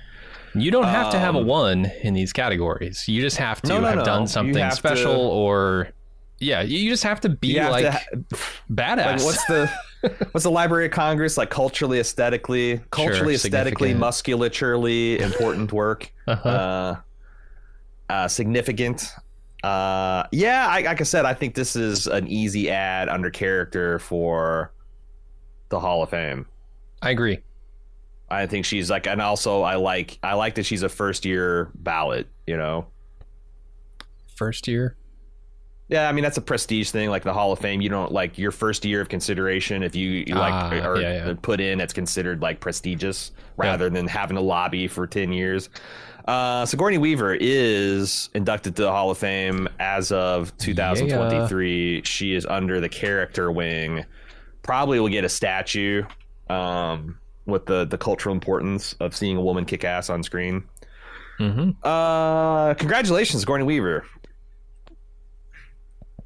[0.55, 3.05] You don't have to have a Um, one in these categories.
[3.09, 4.05] You just have to No, no, have no.
[4.05, 5.89] done something special to- or
[6.41, 8.01] yeah, you just have to be have like to ha-
[8.71, 9.07] badass.
[9.07, 9.71] like what's the
[10.33, 11.49] what's the Library of Congress like?
[11.49, 16.13] Culturally, aesthetically, culturally, aesthetically, musculaturely important work.
[16.29, 16.49] Uh-huh.
[16.49, 16.97] Uh,
[18.13, 19.15] uh, significant.
[19.65, 23.99] Uh, yeah, I, like I said, I think this is an easy ad under character
[23.99, 24.73] for
[25.71, 26.47] the Hall of Fame.
[27.01, 27.39] I agree.
[28.29, 31.71] I think she's like, and also I like I like that she's a first year
[31.75, 32.29] ballot.
[32.47, 32.87] You know,
[34.37, 34.97] First year.
[35.93, 37.11] Yeah, I mean that's a prestige thing.
[37.11, 39.83] Like the Hall of Fame, you don't like your first year of consideration.
[39.83, 41.35] If you, you like Ah, are yeah, yeah.
[41.41, 45.69] put in, it's considered like prestigious rather than having to lobby for ten years.
[46.27, 52.03] Uh, Sigourney Weaver is inducted to the Hall of Fame as of 2023.
[52.05, 54.05] She is under the character wing.
[54.63, 56.05] Probably will get a statue
[56.49, 60.63] um, with the the cultural importance of seeing a woman kick ass on screen.
[61.41, 61.71] Mm-hmm.
[61.83, 64.07] Uh, congratulations, Sigourney Weaver.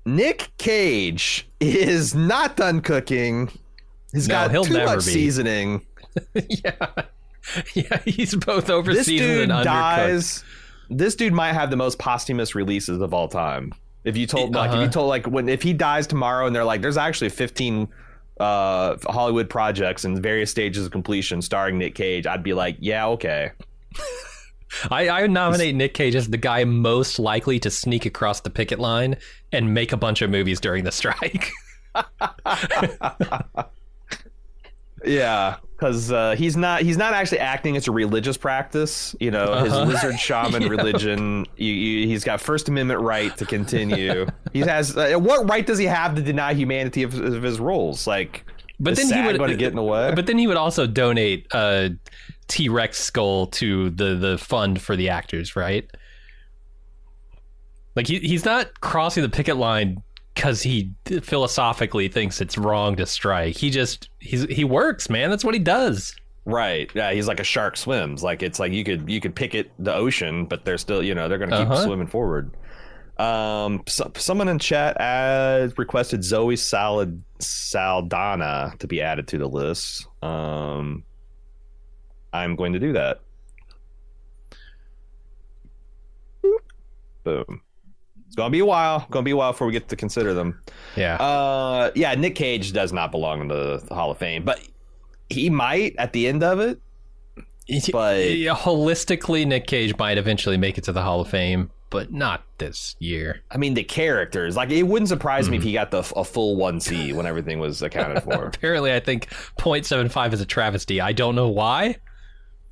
[0.07, 3.51] Nick Cage is not done cooking.
[4.13, 5.11] He's No, got he'll too never much be.
[5.13, 5.85] seasoning.
[6.49, 6.87] yeah.
[7.75, 9.65] Yeah, he's both over This dude and undercooked.
[9.65, 10.45] dies.
[10.91, 13.73] This dude might have the most posthumous releases of all time.
[14.05, 14.83] If you told like if Uh-huh.
[14.85, 17.89] you told like when if he dies tomorrow and they're like there's actually 15
[18.39, 23.07] uh Hollywood projects in various stages of completion starring Nick Cage, I'd be like, yeah,
[23.09, 23.51] okay.
[24.91, 28.79] I, I nominate Nick Cage as the guy most likely to sneak across the picket
[28.79, 29.17] line
[29.53, 31.51] and make a bunch of movies during the strike.
[35.05, 37.77] Yeah, because uh, he's not he's not actually acting.
[37.77, 39.15] It's a religious practice.
[39.21, 39.85] You know, his Uh-huh.
[39.85, 40.69] lizard shaman Yeah.
[40.69, 41.47] religion.
[41.57, 44.27] You, you, he's got First Amendment right to continue.
[44.53, 48.07] he has uh, what right does he have to deny humanity of, of his roles?
[48.07, 48.45] Like,
[48.81, 50.13] But then he would get in the way.
[50.15, 51.91] But then he would also donate a
[52.49, 55.89] T Rex skull to the the fund for the actors, right?
[57.95, 60.03] Like he he's not crossing the picket line
[60.35, 60.93] because he
[61.23, 63.57] philosophically thinks it's wrong to strike.
[63.57, 65.31] He just he's he works, man.
[65.31, 66.15] That's what he does.
[66.45, 66.91] right?
[66.95, 68.23] Yeah, he's like a shark swims.
[68.23, 71.29] Like it's like you could you could picket the ocean, but they're still you know
[71.29, 71.85] they're going to keep Uh-huh.
[71.85, 72.55] swimming forward.
[73.19, 79.47] Um, so, someone in chat has requested Zoe Salad Saldana to be added to the
[79.49, 80.07] list.
[80.23, 81.03] Um,
[82.37, 83.21] I'm going to do that.
[86.43, 86.59] Boop.
[87.25, 87.61] Boom.
[88.27, 89.07] It's gonna be a while.
[89.11, 90.61] Gonna be a while before we get to consider them.
[90.97, 91.15] Yeah.
[91.17, 94.61] Uh, yeah, Nick Cage does not belong in the Hall of Fame, but
[95.31, 96.81] he might at the end of it.
[97.93, 102.13] but- Yeah, holistically, Nick Cage might eventually make it to the Hall of Fame, but
[102.13, 103.43] not this year.
[103.51, 104.57] I mean, the characters.
[104.57, 107.59] Like, it wouldn't surprise me if he got the a full one C when everything
[107.61, 108.47] was accounted for.
[108.55, 109.29] Apparently, I think
[109.59, 111.01] .75 is a travesty.
[111.01, 111.97] I don't know why.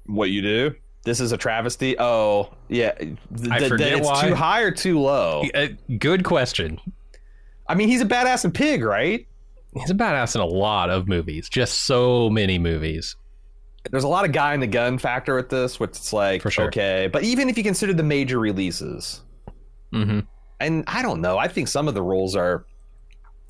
[0.06, 0.74] What you do?
[1.04, 1.96] This is a travesty.
[1.98, 2.92] Oh, yeah.
[2.94, 3.16] Th-
[3.50, 4.28] I forget it's why.
[4.28, 5.44] too high or too low.
[5.54, 6.80] Uh, good question.
[7.68, 9.26] I mean, he's a badass in Pig, right?
[9.74, 13.16] He's a badass in a lot of movies, just so many movies.
[13.90, 16.50] There's a lot of guy in the gun factor with this, which it's like For
[16.50, 16.66] sure.
[16.66, 17.08] okay.
[17.12, 19.20] But even if you consider the major releases,
[19.92, 20.20] hmm
[20.60, 21.36] and I don't know.
[21.36, 22.64] I think some of the roles are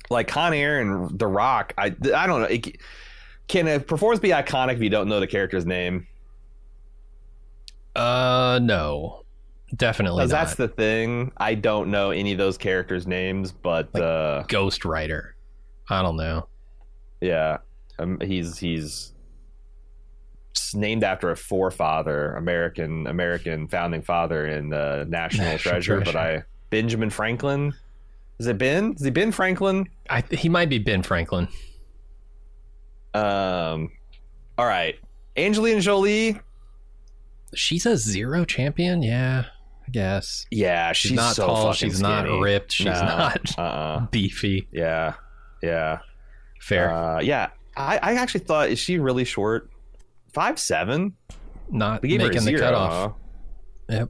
[0.09, 1.73] like Con Air and The Rock.
[1.77, 2.47] I I don't know.
[2.47, 2.77] It,
[3.47, 6.07] can a performance be iconic if you don't know the character's name?
[7.95, 9.23] Uh, no,
[9.75, 10.37] definitely Because not.
[10.45, 11.31] that's the thing.
[11.37, 15.35] I don't know any of those characters' names, but Like- uh, Ghost Rider.
[15.89, 16.47] I don't know.
[17.21, 17.57] yeah,
[17.99, 19.13] um, he's he's
[20.73, 26.01] named after a forefather, American American founding father in uh, National, National Treasure.
[26.01, 27.73] But I Benjamin Franklin.
[28.39, 28.93] Is it Ben?
[28.97, 29.87] Is he Ben Franklin?
[30.09, 31.47] I he might be Ben Franklin.
[33.13, 33.91] Um,
[34.57, 34.95] all right,
[35.37, 36.39] Angelina Jolie.
[37.53, 39.01] She's a zero champion.
[39.03, 39.45] Yeah,
[39.87, 40.45] I guess.
[40.51, 41.73] Yeah, she's, She's, not so tall.
[41.73, 42.71] She's not ripped.
[42.73, 44.07] She's No, not Uh-uh.
[44.07, 44.67] beefy.
[44.71, 45.13] Yeah,
[45.61, 45.99] yeah.
[46.61, 46.91] Fair.
[46.91, 49.69] Uh, yeah, I, I actually thought is she really short?
[50.33, 51.13] Five seven.
[51.69, 53.13] not We gave her making the cutoff.
[53.89, 54.09] Yep.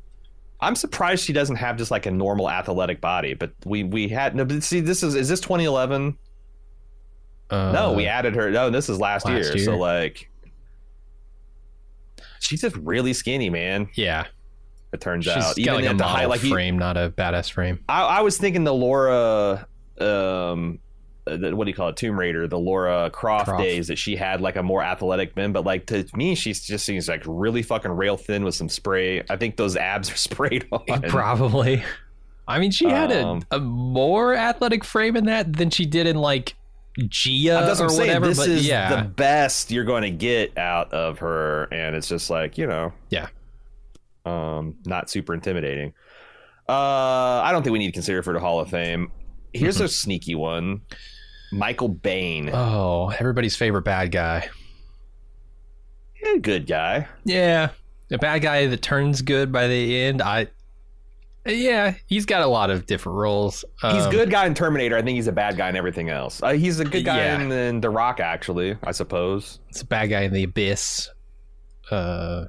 [0.61, 4.35] I'm surprised she doesn't have just like a normal athletic body, but we we had
[4.35, 4.45] no.
[4.45, 6.17] But see, this is is this 2011?
[7.51, 8.49] Uh, no, we added her.
[8.49, 10.31] No, this is last, last year, So like,
[12.39, 13.89] she's just really skinny, man.
[13.95, 14.25] Yeah,
[14.93, 17.51] It turns she's out, got like a at the height, like frame, not a badass
[17.51, 17.79] frame.
[17.89, 19.67] I, I was thinking the Laura,
[19.99, 20.79] um,
[21.27, 23.63] uh, the- what do you call it, Tomb Raider, the Laura Croft, Croft.
[23.63, 26.85] days that she had like a more athletic bend, but like to me, she just
[26.85, 29.23] seems like really fucking rail thin with some spray.
[29.29, 31.01] I think those abs are sprayed on.
[31.09, 31.83] Probably.
[32.47, 36.05] I mean, she had Um, a, a more athletic frame in that than she did
[36.05, 36.53] in like
[36.97, 37.99] Gia or what I'm saying.
[38.07, 38.27] whatever.
[38.27, 42.07] This but is yeah, the best you're going to get out of her, and it's
[42.07, 43.27] just like you know, Yeah.
[44.25, 45.93] um, not super intimidating.
[46.67, 49.11] Uh, I don't think we need to consider her for the Hall of Fame.
[49.53, 49.85] Here's Mm-hmm.
[49.85, 50.81] a sneaky one.
[51.51, 52.49] Michael Biehn.
[52.53, 54.49] Oh, everybody's favorite bad guy.
[56.23, 57.07] Yeah, good guy.
[57.23, 57.69] Yeah,
[58.11, 60.21] a bad guy that turns good by the end.
[60.21, 60.47] I,
[61.45, 63.63] yeah, he's got a lot of different roles.
[63.81, 64.97] He's a good guy in Terminator.
[64.97, 66.41] I think he's a bad guy in everything else.
[66.41, 67.41] Uh, he's a good guy Yeah.
[67.41, 68.77] in, in The Rock, actually.
[68.83, 69.59] I suppose.
[69.69, 71.09] It's a bad guy in the abyss.
[71.91, 72.45] Uh,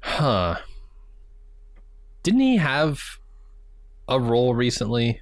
[0.00, 0.56] huh.
[2.22, 3.00] Didn't he have
[4.08, 5.20] a role recently?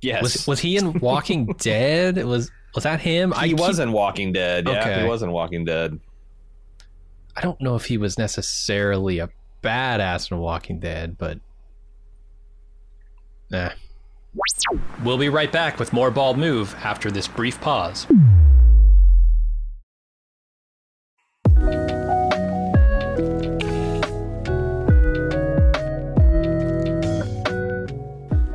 [0.00, 2.22] Yes, Was was he in Walking Dead?
[2.24, 3.32] Was was that him?
[3.32, 4.66] he keep- was in Walking Dead.
[4.68, 5.02] Yeah, Okay.
[5.02, 5.98] he was in Walking Dead.
[7.36, 9.28] I don't know if he was necessarily a
[9.62, 11.38] badass in Walking Dead, but
[13.50, 13.70] nah.
[15.02, 18.06] We'll be right back with more Bald Move after this brief pause.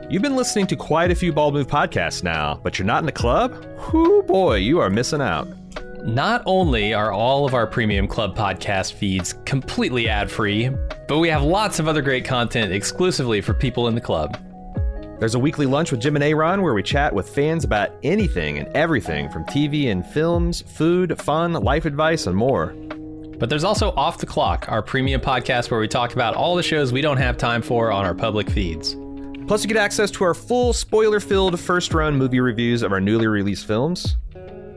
[0.10, 3.08] You've been listening to quite a few Bald Move podcasts now, but you're not in
[3.08, 3.66] the club?
[3.92, 5.48] Whoo boy, you are missing out.
[6.06, 10.70] Not only are all of our premium club podcast feeds completely ad free,
[11.14, 14.36] but we have lots of other great content exclusively for people in the club.
[15.20, 18.58] There's a weekly lunch with Jim and Aaron where we chat with fans about anything
[18.58, 22.74] and everything from TV and films, food, fun, life advice, and more.
[23.38, 26.64] But there's also Off the Clock, our premium podcast where we talk about all the
[26.64, 28.96] shows we don't have time for on our public feeds.
[29.48, 33.00] Plus, you get access to our full spoiler filled first run movie reviews of our
[33.00, 34.18] newly released films.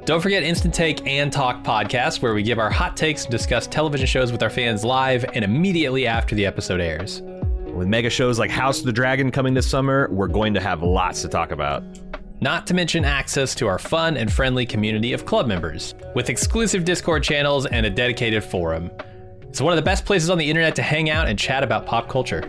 [0.07, 3.67] Don't forget Instant Take and Talk podcast, where we give our hot takes and discuss
[3.67, 7.23] television shows with our fans live and immediately after the episode airs.
[7.75, 10.85] With mega shows like House of the Dragon coming this summer, we're going to have
[10.85, 11.83] lots to talk about.
[12.41, 16.85] Not to mention access to our fun and friendly community of club members, with exclusive
[16.85, 18.93] Discord channels and a dedicated forum.
[19.43, 21.85] It's one of the best places on the internet to hang out and chat about
[21.85, 22.49] pop culture.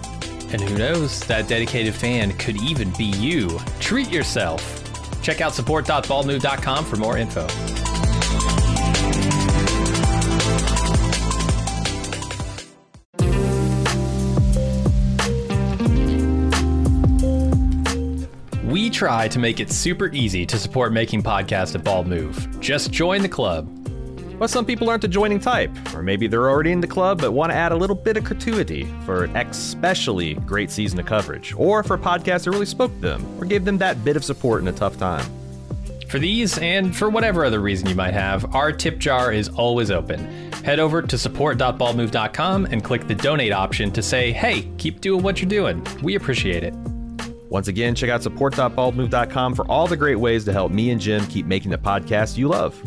[0.53, 3.59] And who knows, that dedicated fan could even be you.
[3.79, 4.61] Treat yourself.
[5.21, 7.47] Check out support.baldmove.com for more info.
[18.65, 22.59] We try to make it super easy to support making podcasts at Bald Move.
[22.61, 23.80] Just join the club.
[24.41, 27.31] But some people aren't the joining type, or maybe they're already in the club but
[27.31, 31.53] want to add a little bit of gratuity for an especially great season of coverage,
[31.55, 34.25] or for a podcast that really spoke to them, or gave them that bit of
[34.25, 35.23] support in a tough time.
[36.09, 39.91] For these, and for whatever other reason you might have, our tip jar is always
[39.91, 40.51] open.
[40.63, 45.39] Head over to support.baldmove.com and click the donate option to say, hey, keep doing what
[45.39, 45.85] you're doing.
[46.01, 46.73] We appreciate it.
[47.49, 51.27] Once again, check out support.baldmove.com for all the great ways to help me and Jim
[51.27, 52.81] keep making the podcast you love.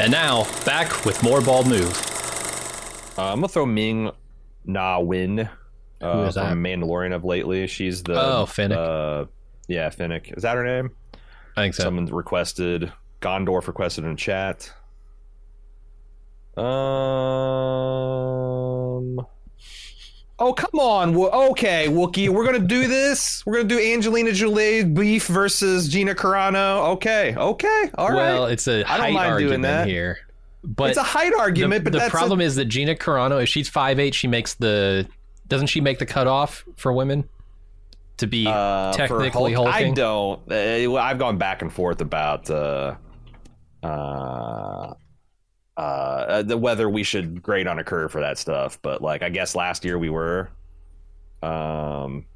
[0.00, 1.92] And now, back with more Bald Move.
[3.18, 4.10] Uh, I'm gonna throw Ming
[4.64, 5.40] Na Win
[6.00, 6.50] uh, Who is that?
[6.50, 7.66] from Mandalorian of lately.
[7.66, 8.78] She's the Oh, Fennec.
[8.78, 9.26] Uh,
[9.68, 10.32] yeah, Fennec.
[10.36, 10.90] Is that her name?
[11.56, 11.84] I think so.
[11.84, 12.92] Someone requested.
[13.20, 14.72] Gondorf requested in chat.
[16.56, 16.62] Um.
[20.44, 21.14] Oh come on!
[21.16, 23.46] Okay, Wookie, we're gonna do this.
[23.46, 26.94] We're gonna do Angelina Jolie beef versus Gina Carano.
[26.94, 28.16] Okay, okay, all right.
[28.16, 29.86] well, it's a I don't height mind doing argument that.
[29.86, 30.18] here.
[30.64, 33.40] But it's a height the, argument, but the that's a- problem is that Gina Carano,
[33.40, 35.06] if she's 5'8, she makes the.
[35.46, 37.28] Doesn't she make the cutoff for women?
[38.18, 39.92] to be Uh, technically Hulk, hulking?
[39.92, 40.40] I don't.
[40.50, 42.94] Uh, I've gone back and forth about uh,
[43.82, 44.94] uh,
[45.76, 48.78] uh, the whether we should grade on a curve for that stuff.
[48.82, 50.50] But like, I guess last year we were.
[51.42, 52.26] Um,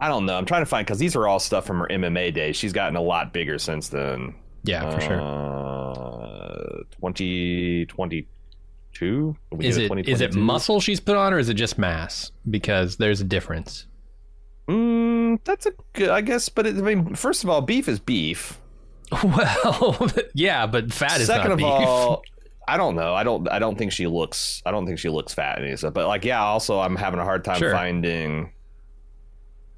[0.00, 0.36] I don't know.
[0.36, 2.56] I'm trying to find because these are all stuff from her MMA days.
[2.56, 4.34] She's gotten a lot bigger since then.
[4.64, 5.20] yeah, for sure.
[5.20, 9.36] Uh, 2022.
[9.60, 12.30] Is it is it muscle she's put on, or is it just mass?
[12.48, 13.86] Because there's a difference.
[14.68, 16.48] Mm, that's a good, I guess.
[16.48, 18.60] But it, I mean, first of all, beef is beef.
[19.24, 21.66] Well, yeah, but fat is Second not of beef.
[21.66, 22.22] all,
[22.68, 23.14] I don't know.
[23.14, 23.48] I don't.
[23.50, 24.62] I don't think she looks.
[24.66, 25.94] I don't think she looks fat and any stuff.
[25.94, 26.42] But like, yeah.
[26.42, 27.72] Also, I'm having a hard time Sure.
[27.72, 28.52] finding.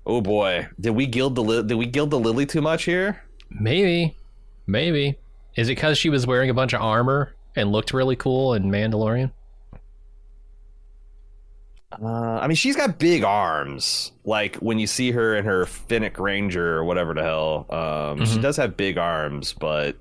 [0.06, 3.22] Oh boy, did we gild the li- did we gild the lily too much here?
[3.50, 4.16] maybe,
[4.66, 5.16] maybe.
[5.56, 8.64] Is it because she was wearing a bunch of armor and looked really cool in
[8.64, 9.30] Mandalorian?
[11.92, 12.06] Uh,
[12.40, 14.12] I mean, she's got big arms.
[14.24, 18.38] Like when you see her in her Fennec Ranger or whatever the hell, um, she
[18.38, 18.42] Mhm.
[18.42, 19.52] does have big arms.
[19.52, 19.96] But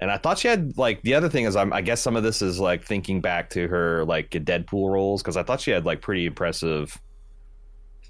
[0.00, 2.22] and I thought she had like the other thing is I'm, I guess some of
[2.22, 5.86] this is like thinking back to her like Deadpool roles because I thought she had
[5.86, 7.00] like pretty impressive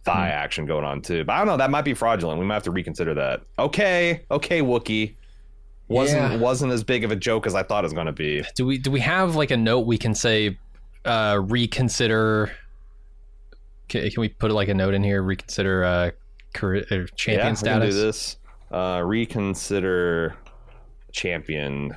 [0.05, 1.25] thigh action going on too.
[1.25, 1.57] But I don't know.
[1.57, 2.41] That might be fraudulent.
[2.41, 3.43] We might have to reconsider that.
[3.59, 5.15] Okay, okay, Wookie.
[5.89, 6.39] Wasn't Yeah.
[6.39, 8.43] wasn't as big of a joke as I thought it was going to be.
[8.57, 10.59] Do we do we have like a note we can say
[11.07, 12.53] uh, reconsider?
[13.89, 15.23] Can, can we put like a note in here?
[15.23, 16.11] Reconsider uh,
[16.55, 17.95] career, uh, champion yeah, status.
[17.95, 18.37] do this.
[18.71, 20.37] Uh, reconsider
[21.13, 21.97] champion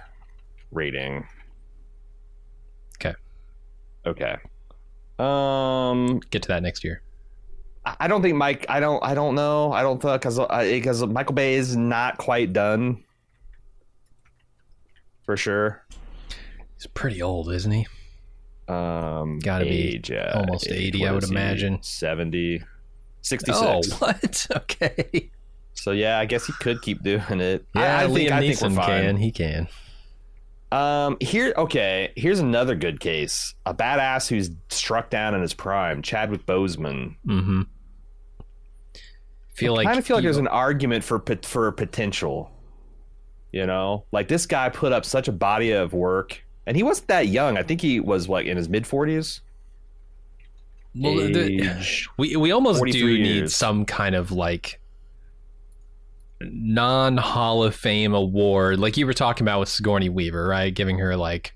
[0.71, 1.27] rating.
[2.97, 3.15] Okay.
[4.05, 4.37] Okay.
[5.17, 7.01] Um, Get to that next year.
[7.85, 8.65] I I don't think Mike.
[8.69, 9.03] I don't.
[9.03, 9.71] I don't know.
[9.71, 13.03] I don't think because because Michael Biehn is not quite done.
[15.23, 15.85] For sure.
[16.75, 17.85] He's pretty old, isn't he?
[18.69, 21.81] Um, Gotta be age, uh, almost 80, I would imagine.
[21.81, 22.61] 70,
[23.21, 23.59] 66.
[23.61, 24.47] Oh, what?
[24.55, 25.31] Okay.
[25.73, 27.65] So yeah, I guess he could keep doing it.
[27.73, 28.85] Yeah, I, think, Liam I think Neeson fine.
[28.85, 29.17] can.
[29.17, 29.67] He can.
[30.71, 32.11] Um, here, okay.
[32.15, 37.15] Here's another good case: a badass who's struck down in his prime, Chadwick Boseman.
[37.25, 37.61] Mm-hmm.
[39.53, 42.51] Feel I like kind of feel like there's an argument for for potential.
[43.51, 47.07] You know, like this guy put up such a body of work, and he wasn't
[47.07, 47.57] that young.
[47.57, 49.41] I think he was like in his mid forties.
[50.95, 54.79] Well, the- we we almost 43 do need some kind of like
[56.41, 60.71] non Hall of Fame award, like you were talking about with Sigourney Weaver, right?
[60.71, 61.55] Giving her like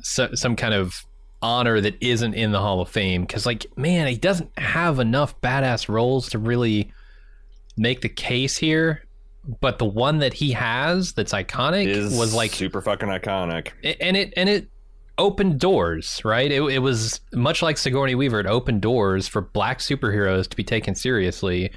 [0.00, 1.04] so, some kind of
[1.42, 5.40] honor that isn't in the Hall of Fame, because like man, he doesn't have enough
[5.40, 6.92] badass roles to really
[7.76, 9.02] make the case here.
[9.60, 13.70] But the one that he has that's iconic is was like super fucking iconic.
[14.00, 14.68] and it and it
[15.18, 16.50] opened doors, right?
[16.50, 18.40] It, it was much like Sigourney Weaver.
[18.40, 21.70] It opened doors for black superheroes to be taken seriously,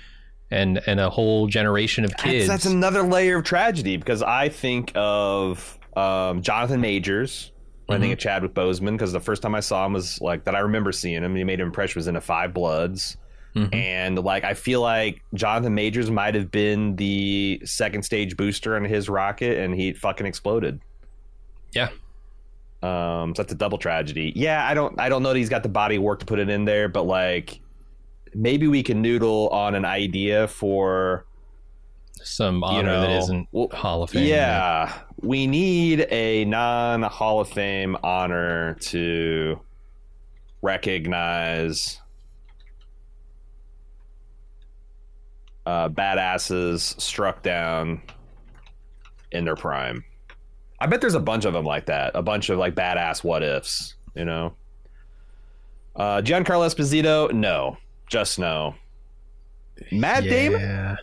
[0.51, 2.47] and and a whole generation of kids.
[2.47, 7.51] That's, that's another layer of tragedy because I think of um, Jonathan Majors.
[7.87, 8.13] I think Mm-hmm.
[8.13, 10.91] of Chadwick Boseman because the first time I saw him was like that I remember
[10.91, 11.35] seeing him.
[11.35, 13.17] He made an impression was in Da Five Bloods,
[13.55, 13.73] Mhm.
[13.73, 18.83] and like I feel like Jonathan Majors might have been the second stage booster on
[18.85, 20.79] his rocket, and he fucking exploded.
[21.73, 21.89] Yeah.
[22.81, 24.31] Um, so that's a double tragedy.
[24.35, 26.47] Yeah, I don't, I don't know that he's got the body work to put it
[26.49, 27.59] in there, but like,
[28.33, 31.25] maybe we can noodle on an idea for
[32.23, 34.25] some honor you know, that isn't well, Hall of Fame.
[34.27, 39.59] Yeah, we need a non Hall of Fame honor to
[40.61, 41.99] recognize
[45.69, 48.01] uh, badasses struck down
[49.31, 50.03] in their prime.
[50.79, 52.11] I bet there's a bunch of them like that.
[52.15, 54.55] A bunch of like badass what ifs, you know.
[55.95, 58.73] Uh, Giancarlo Esposito, no, just no.
[59.91, 60.29] Matt yeah.
[60.29, 60.97] Damon,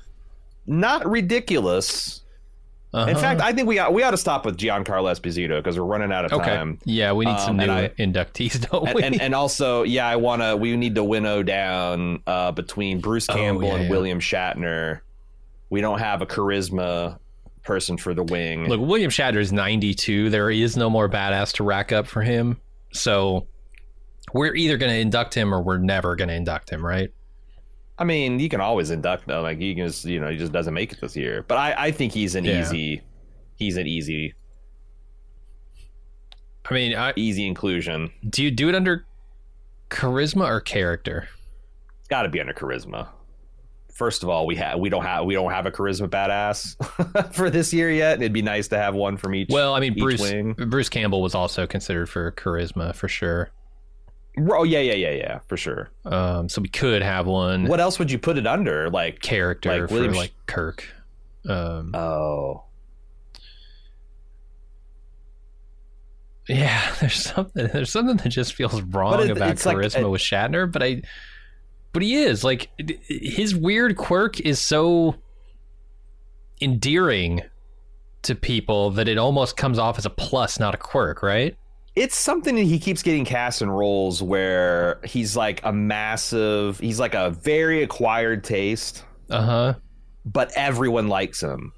[0.66, 2.22] not ridiculous.
[2.96, 3.10] Uh-huh.
[3.10, 5.84] In fact, I think we ought, we ought to stop with Giancarlo Esposito because we're
[5.84, 6.46] running out of okay.
[6.56, 6.78] time.
[6.84, 9.02] Yeah, we need some Um, new I- inductees, don't And, we?
[9.02, 10.56] and and also, yeah, I want to.
[10.56, 13.90] We need to winnow down uh, between Bruce Oh, Campbell yeah, and yeah.
[13.90, 15.00] William Shatner.
[15.68, 17.18] We don't have a charisma
[17.64, 18.68] person for the wing.
[18.68, 20.30] Look, William Shatner is 92.
[20.30, 22.60] There is no more badass to rack up for him.
[22.92, 23.46] So
[24.32, 27.10] we're either going to induct him or we're never going to induct him, right?
[27.98, 29.40] I mean, you can always induct though.
[29.42, 31.44] Like you can just, you know, he just doesn't make it this year.
[31.48, 32.60] But I, I think he's an Yeah.
[32.60, 33.02] easy,
[33.56, 34.34] he's an easy,
[36.68, 38.10] I mean, I, easy inclusion.
[38.28, 39.06] do you do it under
[39.90, 41.28] charisma or character?
[42.00, 43.08] It's got to be under charisma.
[43.92, 47.48] First of all, we have we don't have we don't have a charisma badass for
[47.48, 48.20] this year yet.
[48.20, 49.48] It'd be nice to have one from each.
[49.50, 50.52] Well, I mean, Bruce wing.
[50.52, 53.50] Bruce Campbell was also considered for charisma for sure.
[54.38, 55.90] Oh yeah, yeah, yeah, yeah, for sure.
[56.04, 58.90] Um, so we could have one What else would you put it under?
[58.90, 60.86] Like character like for William like Kirk.
[61.48, 62.64] Um, oh,
[66.48, 70.20] yeah, there's something there's something that just feels wrong it- about like charisma a- with
[70.20, 71.02] Shatner, but I
[71.92, 72.68] but he is like
[73.08, 75.16] his weird quirk is so
[76.60, 77.42] endearing
[78.22, 81.56] to people that it almost comes off as a plus, not a quirk, right?
[81.96, 86.78] It's something that he keeps getting cast in roles where he's like a massive.
[86.78, 89.74] He's like a very acquired taste, Uh huh.
[90.26, 91.72] but everyone likes him.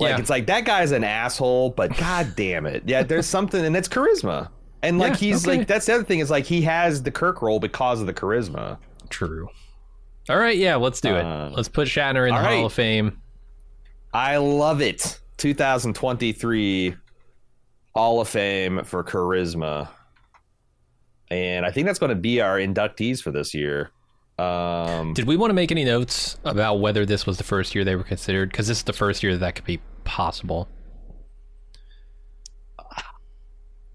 [0.00, 0.18] Like Yeah.
[0.18, 3.02] it's like that guy's an asshole, but god damn it, yeah.
[3.02, 4.48] There's something, and it's charisma.
[4.82, 5.58] And like Yeah, he's okay.
[5.58, 8.12] like that's the other thing is like he has the Kirk role because of the
[8.14, 8.76] charisma.
[9.08, 9.48] True.
[10.28, 11.56] All right, yeah, let's do Uh, it.
[11.56, 13.20] Let's put Shatner in the all Hall of Fame.
[14.12, 15.20] I love it.
[15.36, 16.94] 2023
[17.94, 19.88] Hall of Fame for charisma.
[21.30, 23.90] And I think that's going to be our inductees for this year.
[24.38, 27.84] Um, Did we want to make any notes about whether this was the first year
[27.84, 28.50] they were considered?
[28.50, 30.68] Because this is the first year that, that could be possible.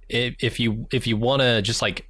[0.07, 2.07] If, if you if you want to just like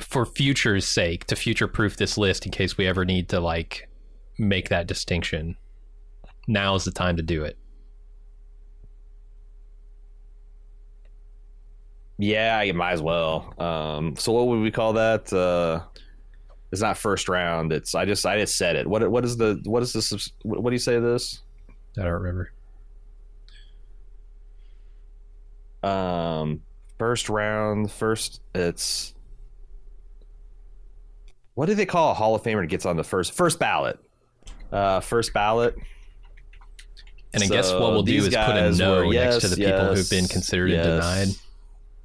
[0.00, 3.88] for future's sake to future proof this list in case we ever need to like
[4.38, 5.56] make that distinction,
[6.46, 7.58] now is the time to do it.
[12.18, 13.54] Yeah, you might as well.
[13.58, 15.32] Um, so what would we call that?
[15.32, 15.82] Uh,
[16.72, 17.72] it's not first round.
[17.72, 18.86] It's I just I just said it.
[18.86, 20.10] What what is the what is this?
[20.42, 21.42] What, what do you say this?
[21.96, 22.52] I don't remember.
[25.82, 26.60] Um,
[26.98, 28.40] first round, first.
[28.54, 29.14] It's
[31.54, 33.98] what do they call a Hall of Famer that gets on the first first ballot?
[34.72, 35.76] Uh, first ballot.
[37.32, 39.56] And I guess what we'll do is put a no were- next to yes, the
[39.56, 41.28] people yes, who've been considered and denied.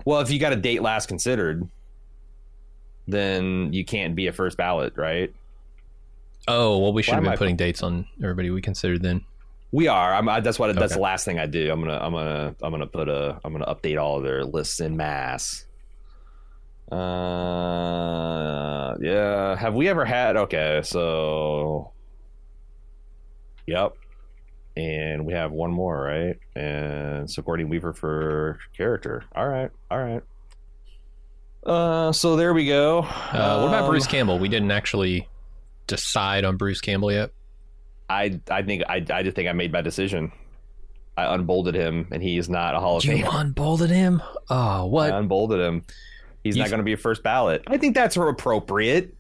[0.06, 1.68] Well, if you got a date last considered,
[3.08, 5.34] then you can't be a first ballot, right?
[6.48, 9.24] Oh well, we should Why have been putting dates on everybody we considered then.
[9.72, 10.14] We are.
[10.14, 10.76] I'm, I, that's what.
[10.76, 11.72] That's the last thing I do.
[11.72, 11.98] I'm gonna.
[11.98, 12.56] I'm gonna.
[12.62, 13.40] I'm gonna put a.
[13.44, 15.66] I'm gonna update all of their lists in mass.
[16.92, 19.56] Uh, yeah.
[19.56, 20.38] Have we ever had?
[20.38, 21.92] Okay, so.
[23.66, 23.96] Yep.
[24.76, 26.38] And we have one more, right?
[26.56, 29.24] And Sigourney Weaver for character.
[29.36, 29.70] All right.
[29.92, 30.24] All right.
[31.66, 33.00] Uh, so there we go.
[33.00, 34.40] Uh, what about Um, Bruce Campbell?
[34.40, 35.28] We didn't actually
[35.88, 37.32] decide on Bruce Campbell yet.
[38.10, 40.32] I I think I I just think I made my decision.
[41.16, 43.42] I unbolded him, and he is not a Hall of You Famer.
[43.42, 44.22] unbolded him?
[44.50, 45.12] Oh, what?
[45.14, 45.84] I unbolded him.
[46.44, 47.64] He's You- not going to be a first ballot.
[47.68, 49.16] I think that's appropriate.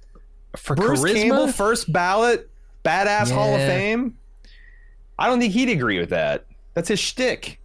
[0.58, 1.14] For Bruce charisma?
[1.14, 2.49] Campbell, first ballot,
[2.84, 4.18] badass Hall of Fame.
[5.20, 6.45] I don't think he'd agree with that.
[6.74, 7.59] That's his shtick.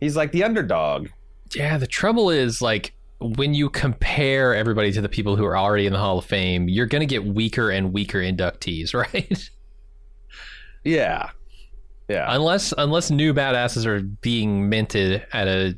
[0.00, 1.08] He's like the underdog.
[1.54, 5.86] Yeah, the trouble is like when you compare everybody to the people who are already
[5.86, 9.50] in the Hall of Fame, you're going to get weaker and weaker inductees, right?
[10.84, 11.30] Yeah,
[12.08, 12.26] yeah.
[12.28, 15.76] unless unless new badasses are being minted at a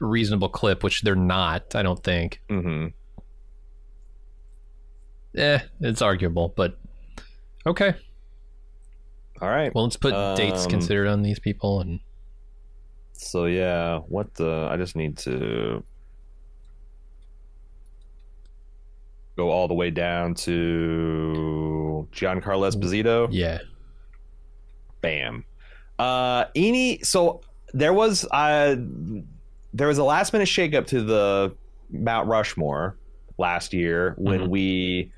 [0.00, 2.40] reasonable clip, which they're not, I don't think.
[2.48, 2.88] Mm-hmm.
[5.38, 6.78] Eh, it's arguable, but
[7.66, 7.94] okay.
[9.42, 9.74] All right.
[9.74, 11.98] Well, let's put dates Um, considered on these people and
[13.12, 14.68] So yeah, what the?
[14.70, 15.82] I just need to
[19.36, 23.28] go all the way down to Giancarlo Esposito.
[23.30, 23.58] yeah.
[25.00, 25.44] Bam.
[25.98, 27.40] Uh, any so
[27.74, 28.76] there was uh
[29.74, 31.54] there was a last minute shakeup to the
[31.90, 32.96] Mount Rushmore
[33.38, 34.48] last year when Mhm.
[34.48, 35.12] we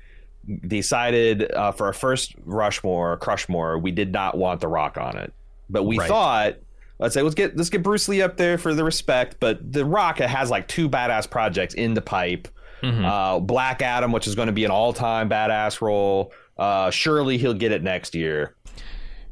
[0.67, 5.33] decided uh, for our first Rushmore, Crushmore, we did not want The Rock on it,
[5.69, 6.07] but we Right.
[6.07, 6.55] thought.
[6.97, 9.83] Let's say let's get let's get Bruce Lee up there for the respect, but The
[9.83, 12.47] Rock has like two badass projects in the pipe.
[12.81, 13.03] Mhm.
[13.05, 16.31] Uh, Black Adam, which is going to be an all time badass role.
[16.57, 18.55] Uh, surely he'll get it next year.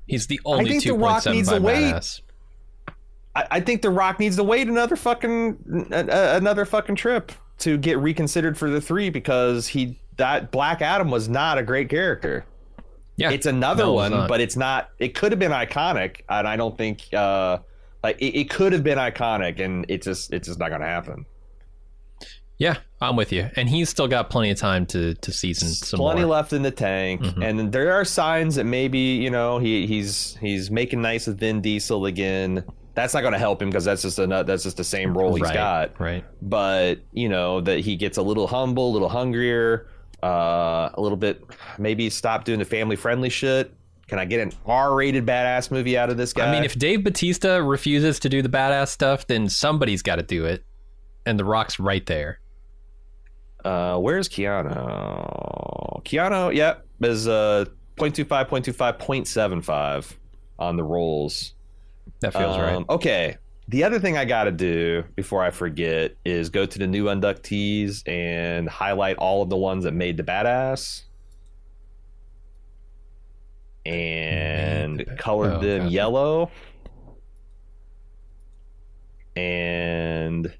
[0.07, 2.21] He's the only I think The Rock needs to wait.
[3.35, 7.97] I, I think The Rock needs to wait another fucking another fucking trip to get
[7.97, 12.45] reconsidered for the three because he that Black Adam was not a great character.
[13.15, 14.27] Yeah, It's another No, one, not.
[14.27, 14.89] but it's not.
[14.97, 17.59] It could have been iconic, and I don't think uh
[18.03, 21.25] like it, it could have been iconic, and it just it's just not gonna happen.
[22.57, 23.49] yeah, I'm with you.
[23.55, 26.31] And he's still got plenty of time to to season some Plenty more.
[26.31, 27.43] left in the tank, Mhm.
[27.43, 31.61] and there are signs that maybe you know he he's he's making nice with Vin
[31.61, 32.63] Diesel again.
[32.95, 35.33] That's not going to help him because that's just a that's just the same role
[35.33, 35.99] he's right, got.
[35.99, 36.23] right.
[36.43, 39.87] but you know that he gets a little humble, a little hungrier,
[40.23, 41.43] uh, a little bit
[41.77, 43.73] maybe stop doing the family friendly shit.
[44.07, 46.47] Can I get an R-rated badass movie out of this guy?
[46.47, 50.23] I mean, if Dave Batista refuses to do the badass stuff, then somebody's got to
[50.23, 50.63] do it,
[51.25, 52.39] and The Rock's right there.
[53.63, 56.03] Uh, where's Keanu?
[56.03, 57.65] Keanu, yep, is uh
[57.97, 60.15] 0.25, 0.25, 0.75
[60.59, 61.53] on the rolls.
[62.21, 62.75] That feels right.
[62.75, 63.37] Um, Okay.
[63.69, 67.05] The other thing I got to do before I forget is go to the new
[67.05, 71.03] inductees and highlight all of the ones that made the badass
[73.85, 75.93] and the colored oh, them gotcha.
[75.93, 76.51] yellow
[79.35, 80.53] and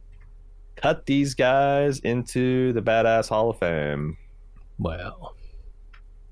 [0.75, 4.17] cut these guys into the badass hall of fame.
[4.79, 5.35] Well,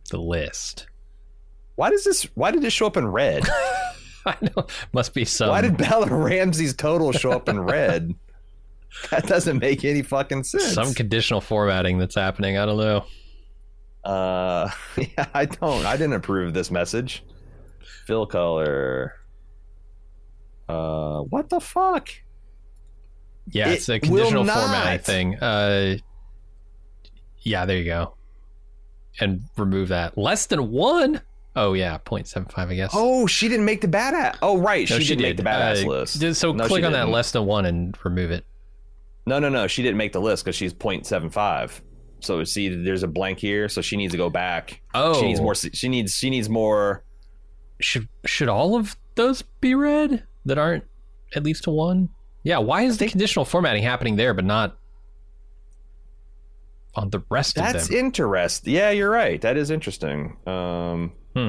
[0.09, 0.87] the list.
[1.75, 3.43] Why does this why did this show up in red?
[4.25, 4.65] I know.
[4.93, 5.49] Must be some.
[5.49, 8.13] Why did Bella Ramsey's total show up in red?
[9.09, 10.73] That doesn't make any fucking sense.
[10.73, 12.57] some conditional formatting that's happening?
[12.57, 13.05] I don't know.
[14.03, 15.85] Uh, yeah, I don't.
[15.85, 17.23] I didn't approve of this message.
[18.05, 19.15] Fill color.
[20.67, 22.09] Uh, what the fuck?
[23.49, 25.35] Yeah, It it's a conditional formatting thing.
[25.39, 25.95] Uh,
[27.39, 28.15] yeah, there you go.
[29.21, 30.17] And remove that.
[30.17, 31.21] Less than one?
[31.55, 32.91] Oh, yeah, 0.75, I guess.
[32.93, 34.37] Oh, she didn't make the badass.
[34.41, 36.19] Oh, right, No, she, didn't make the badass Uh, list.
[36.19, 38.45] did- So No, click on that less than one and remove it.
[39.25, 39.67] No, no, no.
[39.67, 41.81] She didn't make the list because she's 0.75.
[42.21, 43.67] So see, there's a blank here.
[43.67, 44.81] So she needs to go back.
[44.93, 45.55] Oh, She needs more.
[45.55, 46.15] She needs.
[46.15, 47.03] She needs more.
[47.79, 50.83] Should should all of those be red that aren't
[51.35, 52.09] at least a one?
[52.43, 52.59] Yeah.
[52.59, 54.77] Why is the conditional formatting happening there, but not
[56.95, 57.81] on the rest That's of them?
[57.81, 58.73] That's interesting.
[58.73, 59.39] Yeah, you're right.
[59.41, 60.37] That is interesting.
[60.47, 61.47] Um, Hmm.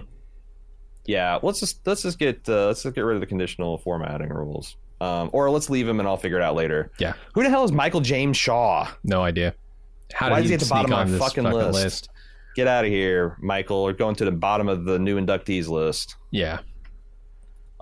[1.04, 4.28] Yeah, let's just let's just get uh, let's just get rid of the conditional formatting
[4.28, 6.92] rules, um, or let's leave them and I'll figure it out later.
[7.00, 7.14] Yeah.
[7.34, 8.88] Who the hell is Michael James Shaw?
[9.02, 9.54] No idea.
[10.12, 11.74] How Why did is he at the bottom of my fucking fucking list?
[11.74, 12.08] list?
[12.54, 13.82] Get out of here, Michael.
[13.82, 16.16] We're going to the bottom of the new inductees list.
[16.30, 16.60] Yeah.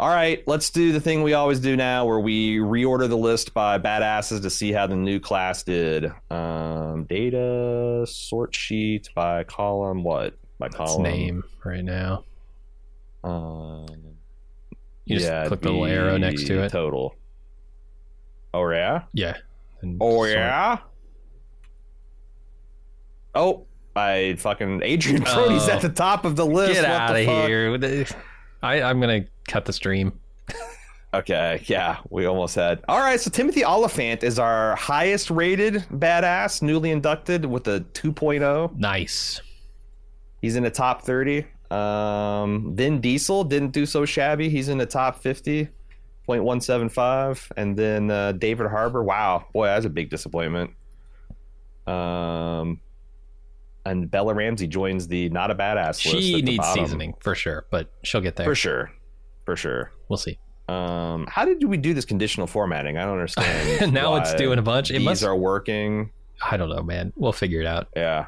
[0.00, 3.52] All right, let's do the thing we always do now, where we reorder the list
[3.52, 6.10] by badasses to see how the new class did.
[6.30, 10.02] Um, data sort sheet by column.
[10.02, 11.02] What by That's column?
[11.02, 12.24] name right now.
[13.22, 13.86] Um,
[15.04, 16.70] You just yeah, click the little arrow next to it.
[16.72, 17.14] Total.
[18.54, 19.02] Oh yeah.
[19.12, 19.36] Yeah.
[19.82, 20.30] And Oh sort.
[20.30, 20.78] yeah.
[23.34, 25.72] Oh, I fucking Adrien Brody's Oh.
[25.72, 26.80] at the top of the list.
[26.80, 28.06] Get out of here.
[28.62, 30.12] I, I'm gonna cut the stream.
[31.12, 32.84] Okay, yeah, we almost had.
[32.86, 38.76] All right, so Timothy Olyphant is our highest rated badass, newly inducted with a 2.0.
[38.76, 39.40] Nice.
[40.40, 41.46] He's in the top 30.
[41.72, 44.48] Um, Vin Diesel didn't do so shabby.
[44.48, 47.50] He's in the top 50.175.
[47.56, 50.70] And then uh, David Harbour, wow, boy, that's a big disappointment.
[51.88, 52.78] Um,
[53.84, 56.22] and Bella Ramsey joins the not a badass list.
[56.22, 56.84] She needs bottom.
[56.84, 58.46] seasoning for sure, but she'll get there.
[58.46, 58.92] for sure,
[59.44, 59.92] for sure.
[60.08, 60.38] We'll see.
[60.68, 62.96] Um, how did we do this conditional formatting?
[62.96, 63.92] I don't understand.
[63.92, 64.90] now it's doing a bunch.
[64.90, 65.24] It These must.
[65.24, 66.10] are working.
[66.42, 67.12] I don't know, man.
[67.16, 67.88] We'll figure it out.
[67.96, 68.26] Yeah.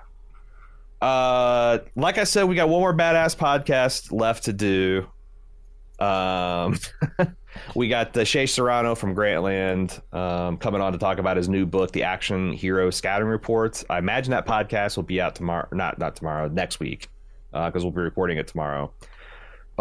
[1.00, 5.06] Uh, like I said, we got one more badass podcast left to do.
[5.98, 6.78] Um,
[7.74, 11.64] we got the Shea Serrano from Grantland um, coming on to talk about his new
[11.64, 13.84] book, The Action Hero Scouting Reports.
[13.88, 15.68] I imagine that podcast will be out tomorrow.
[15.72, 16.48] Not not tomorrow.
[16.48, 17.08] Next week,
[17.52, 18.92] because we'll be recording it tomorrow.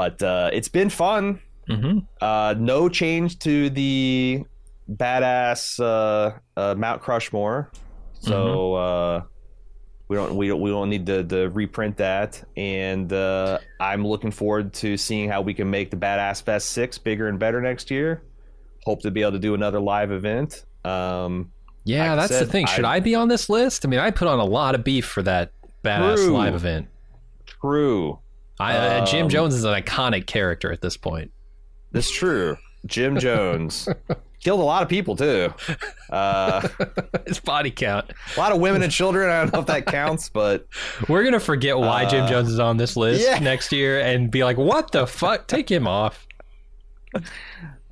[0.02, 1.40] But uh, it's been fun.
[1.68, 4.44] hmm Uh, no change to the
[4.90, 7.68] badass uh, uh, Mount Crushmore,
[8.20, 9.22] so uh,
[10.08, 12.44] we don't we don't we don't need to, to reprint that.
[12.58, 16.98] And uh, I'm looking forward to seeing how we can make the Badass Fest Six
[16.98, 18.24] bigger and better next year.
[18.86, 20.66] Hope to be able to do another live event.
[20.84, 21.52] Um,
[21.84, 22.66] Yeah, Like that's said, the thing.
[22.66, 23.86] Should I- I, be on this list?
[23.86, 25.52] I mean, I put on a lot of beef for that
[25.84, 26.34] badass True.
[26.34, 26.88] live event.
[27.46, 28.18] true,
[28.62, 31.32] I, uh, Jim Um, Jones is an iconic character at this point.
[31.92, 32.58] that's true.
[32.86, 33.88] Jim Jones
[34.44, 35.54] killed a lot of people too.
[36.10, 36.68] Uh,
[37.28, 38.12] His body count.
[38.36, 39.30] a lot of women and children.
[39.30, 40.66] I don't know if that counts, but
[41.08, 43.38] We're gonna forget why Jim Uh, Jones is on this list yeah.
[43.40, 45.48] next year and be like, "What the fuck?
[45.48, 46.26] Take him off."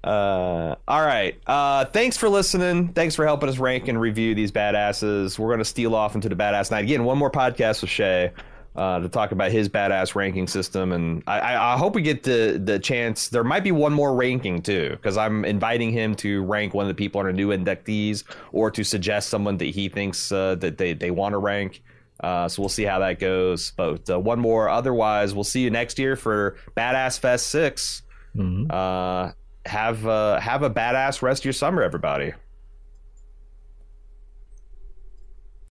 [0.03, 1.37] Uh, all right.
[1.45, 2.89] Uh, thanks for listening.
[2.93, 5.37] Thanks for helping us rank and review these badasses.
[5.37, 7.03] We're going to steal off into the badass night again.
[7.03, 8.31] One more podcast with Shea
[8.79, 12.59] uh, to talk about his badass ranking system, and I, I, hope we get the
[12.63, 13.27] the chance.
[13.27, 16.87] There might be one more ranking too, because I'm inviting him to rank one of
[16.87, 18.23] the people on our new inductees,
[18.53, 21.81] or to suggest someone that he thinks uh, that they they want to rank.
[22.21, 23.71] Uh, so we'll see how that goes.
[23.75, 24.69] But uh, one more.
[24.69, 28.03] Otherwise, we'll see you next year for Badass Fest Six
[28.35, 28.71] Mhm.
[28.71, 29.33] uh,
[29.65, 32.33] have uh, have a badass rest of your summer, everybody.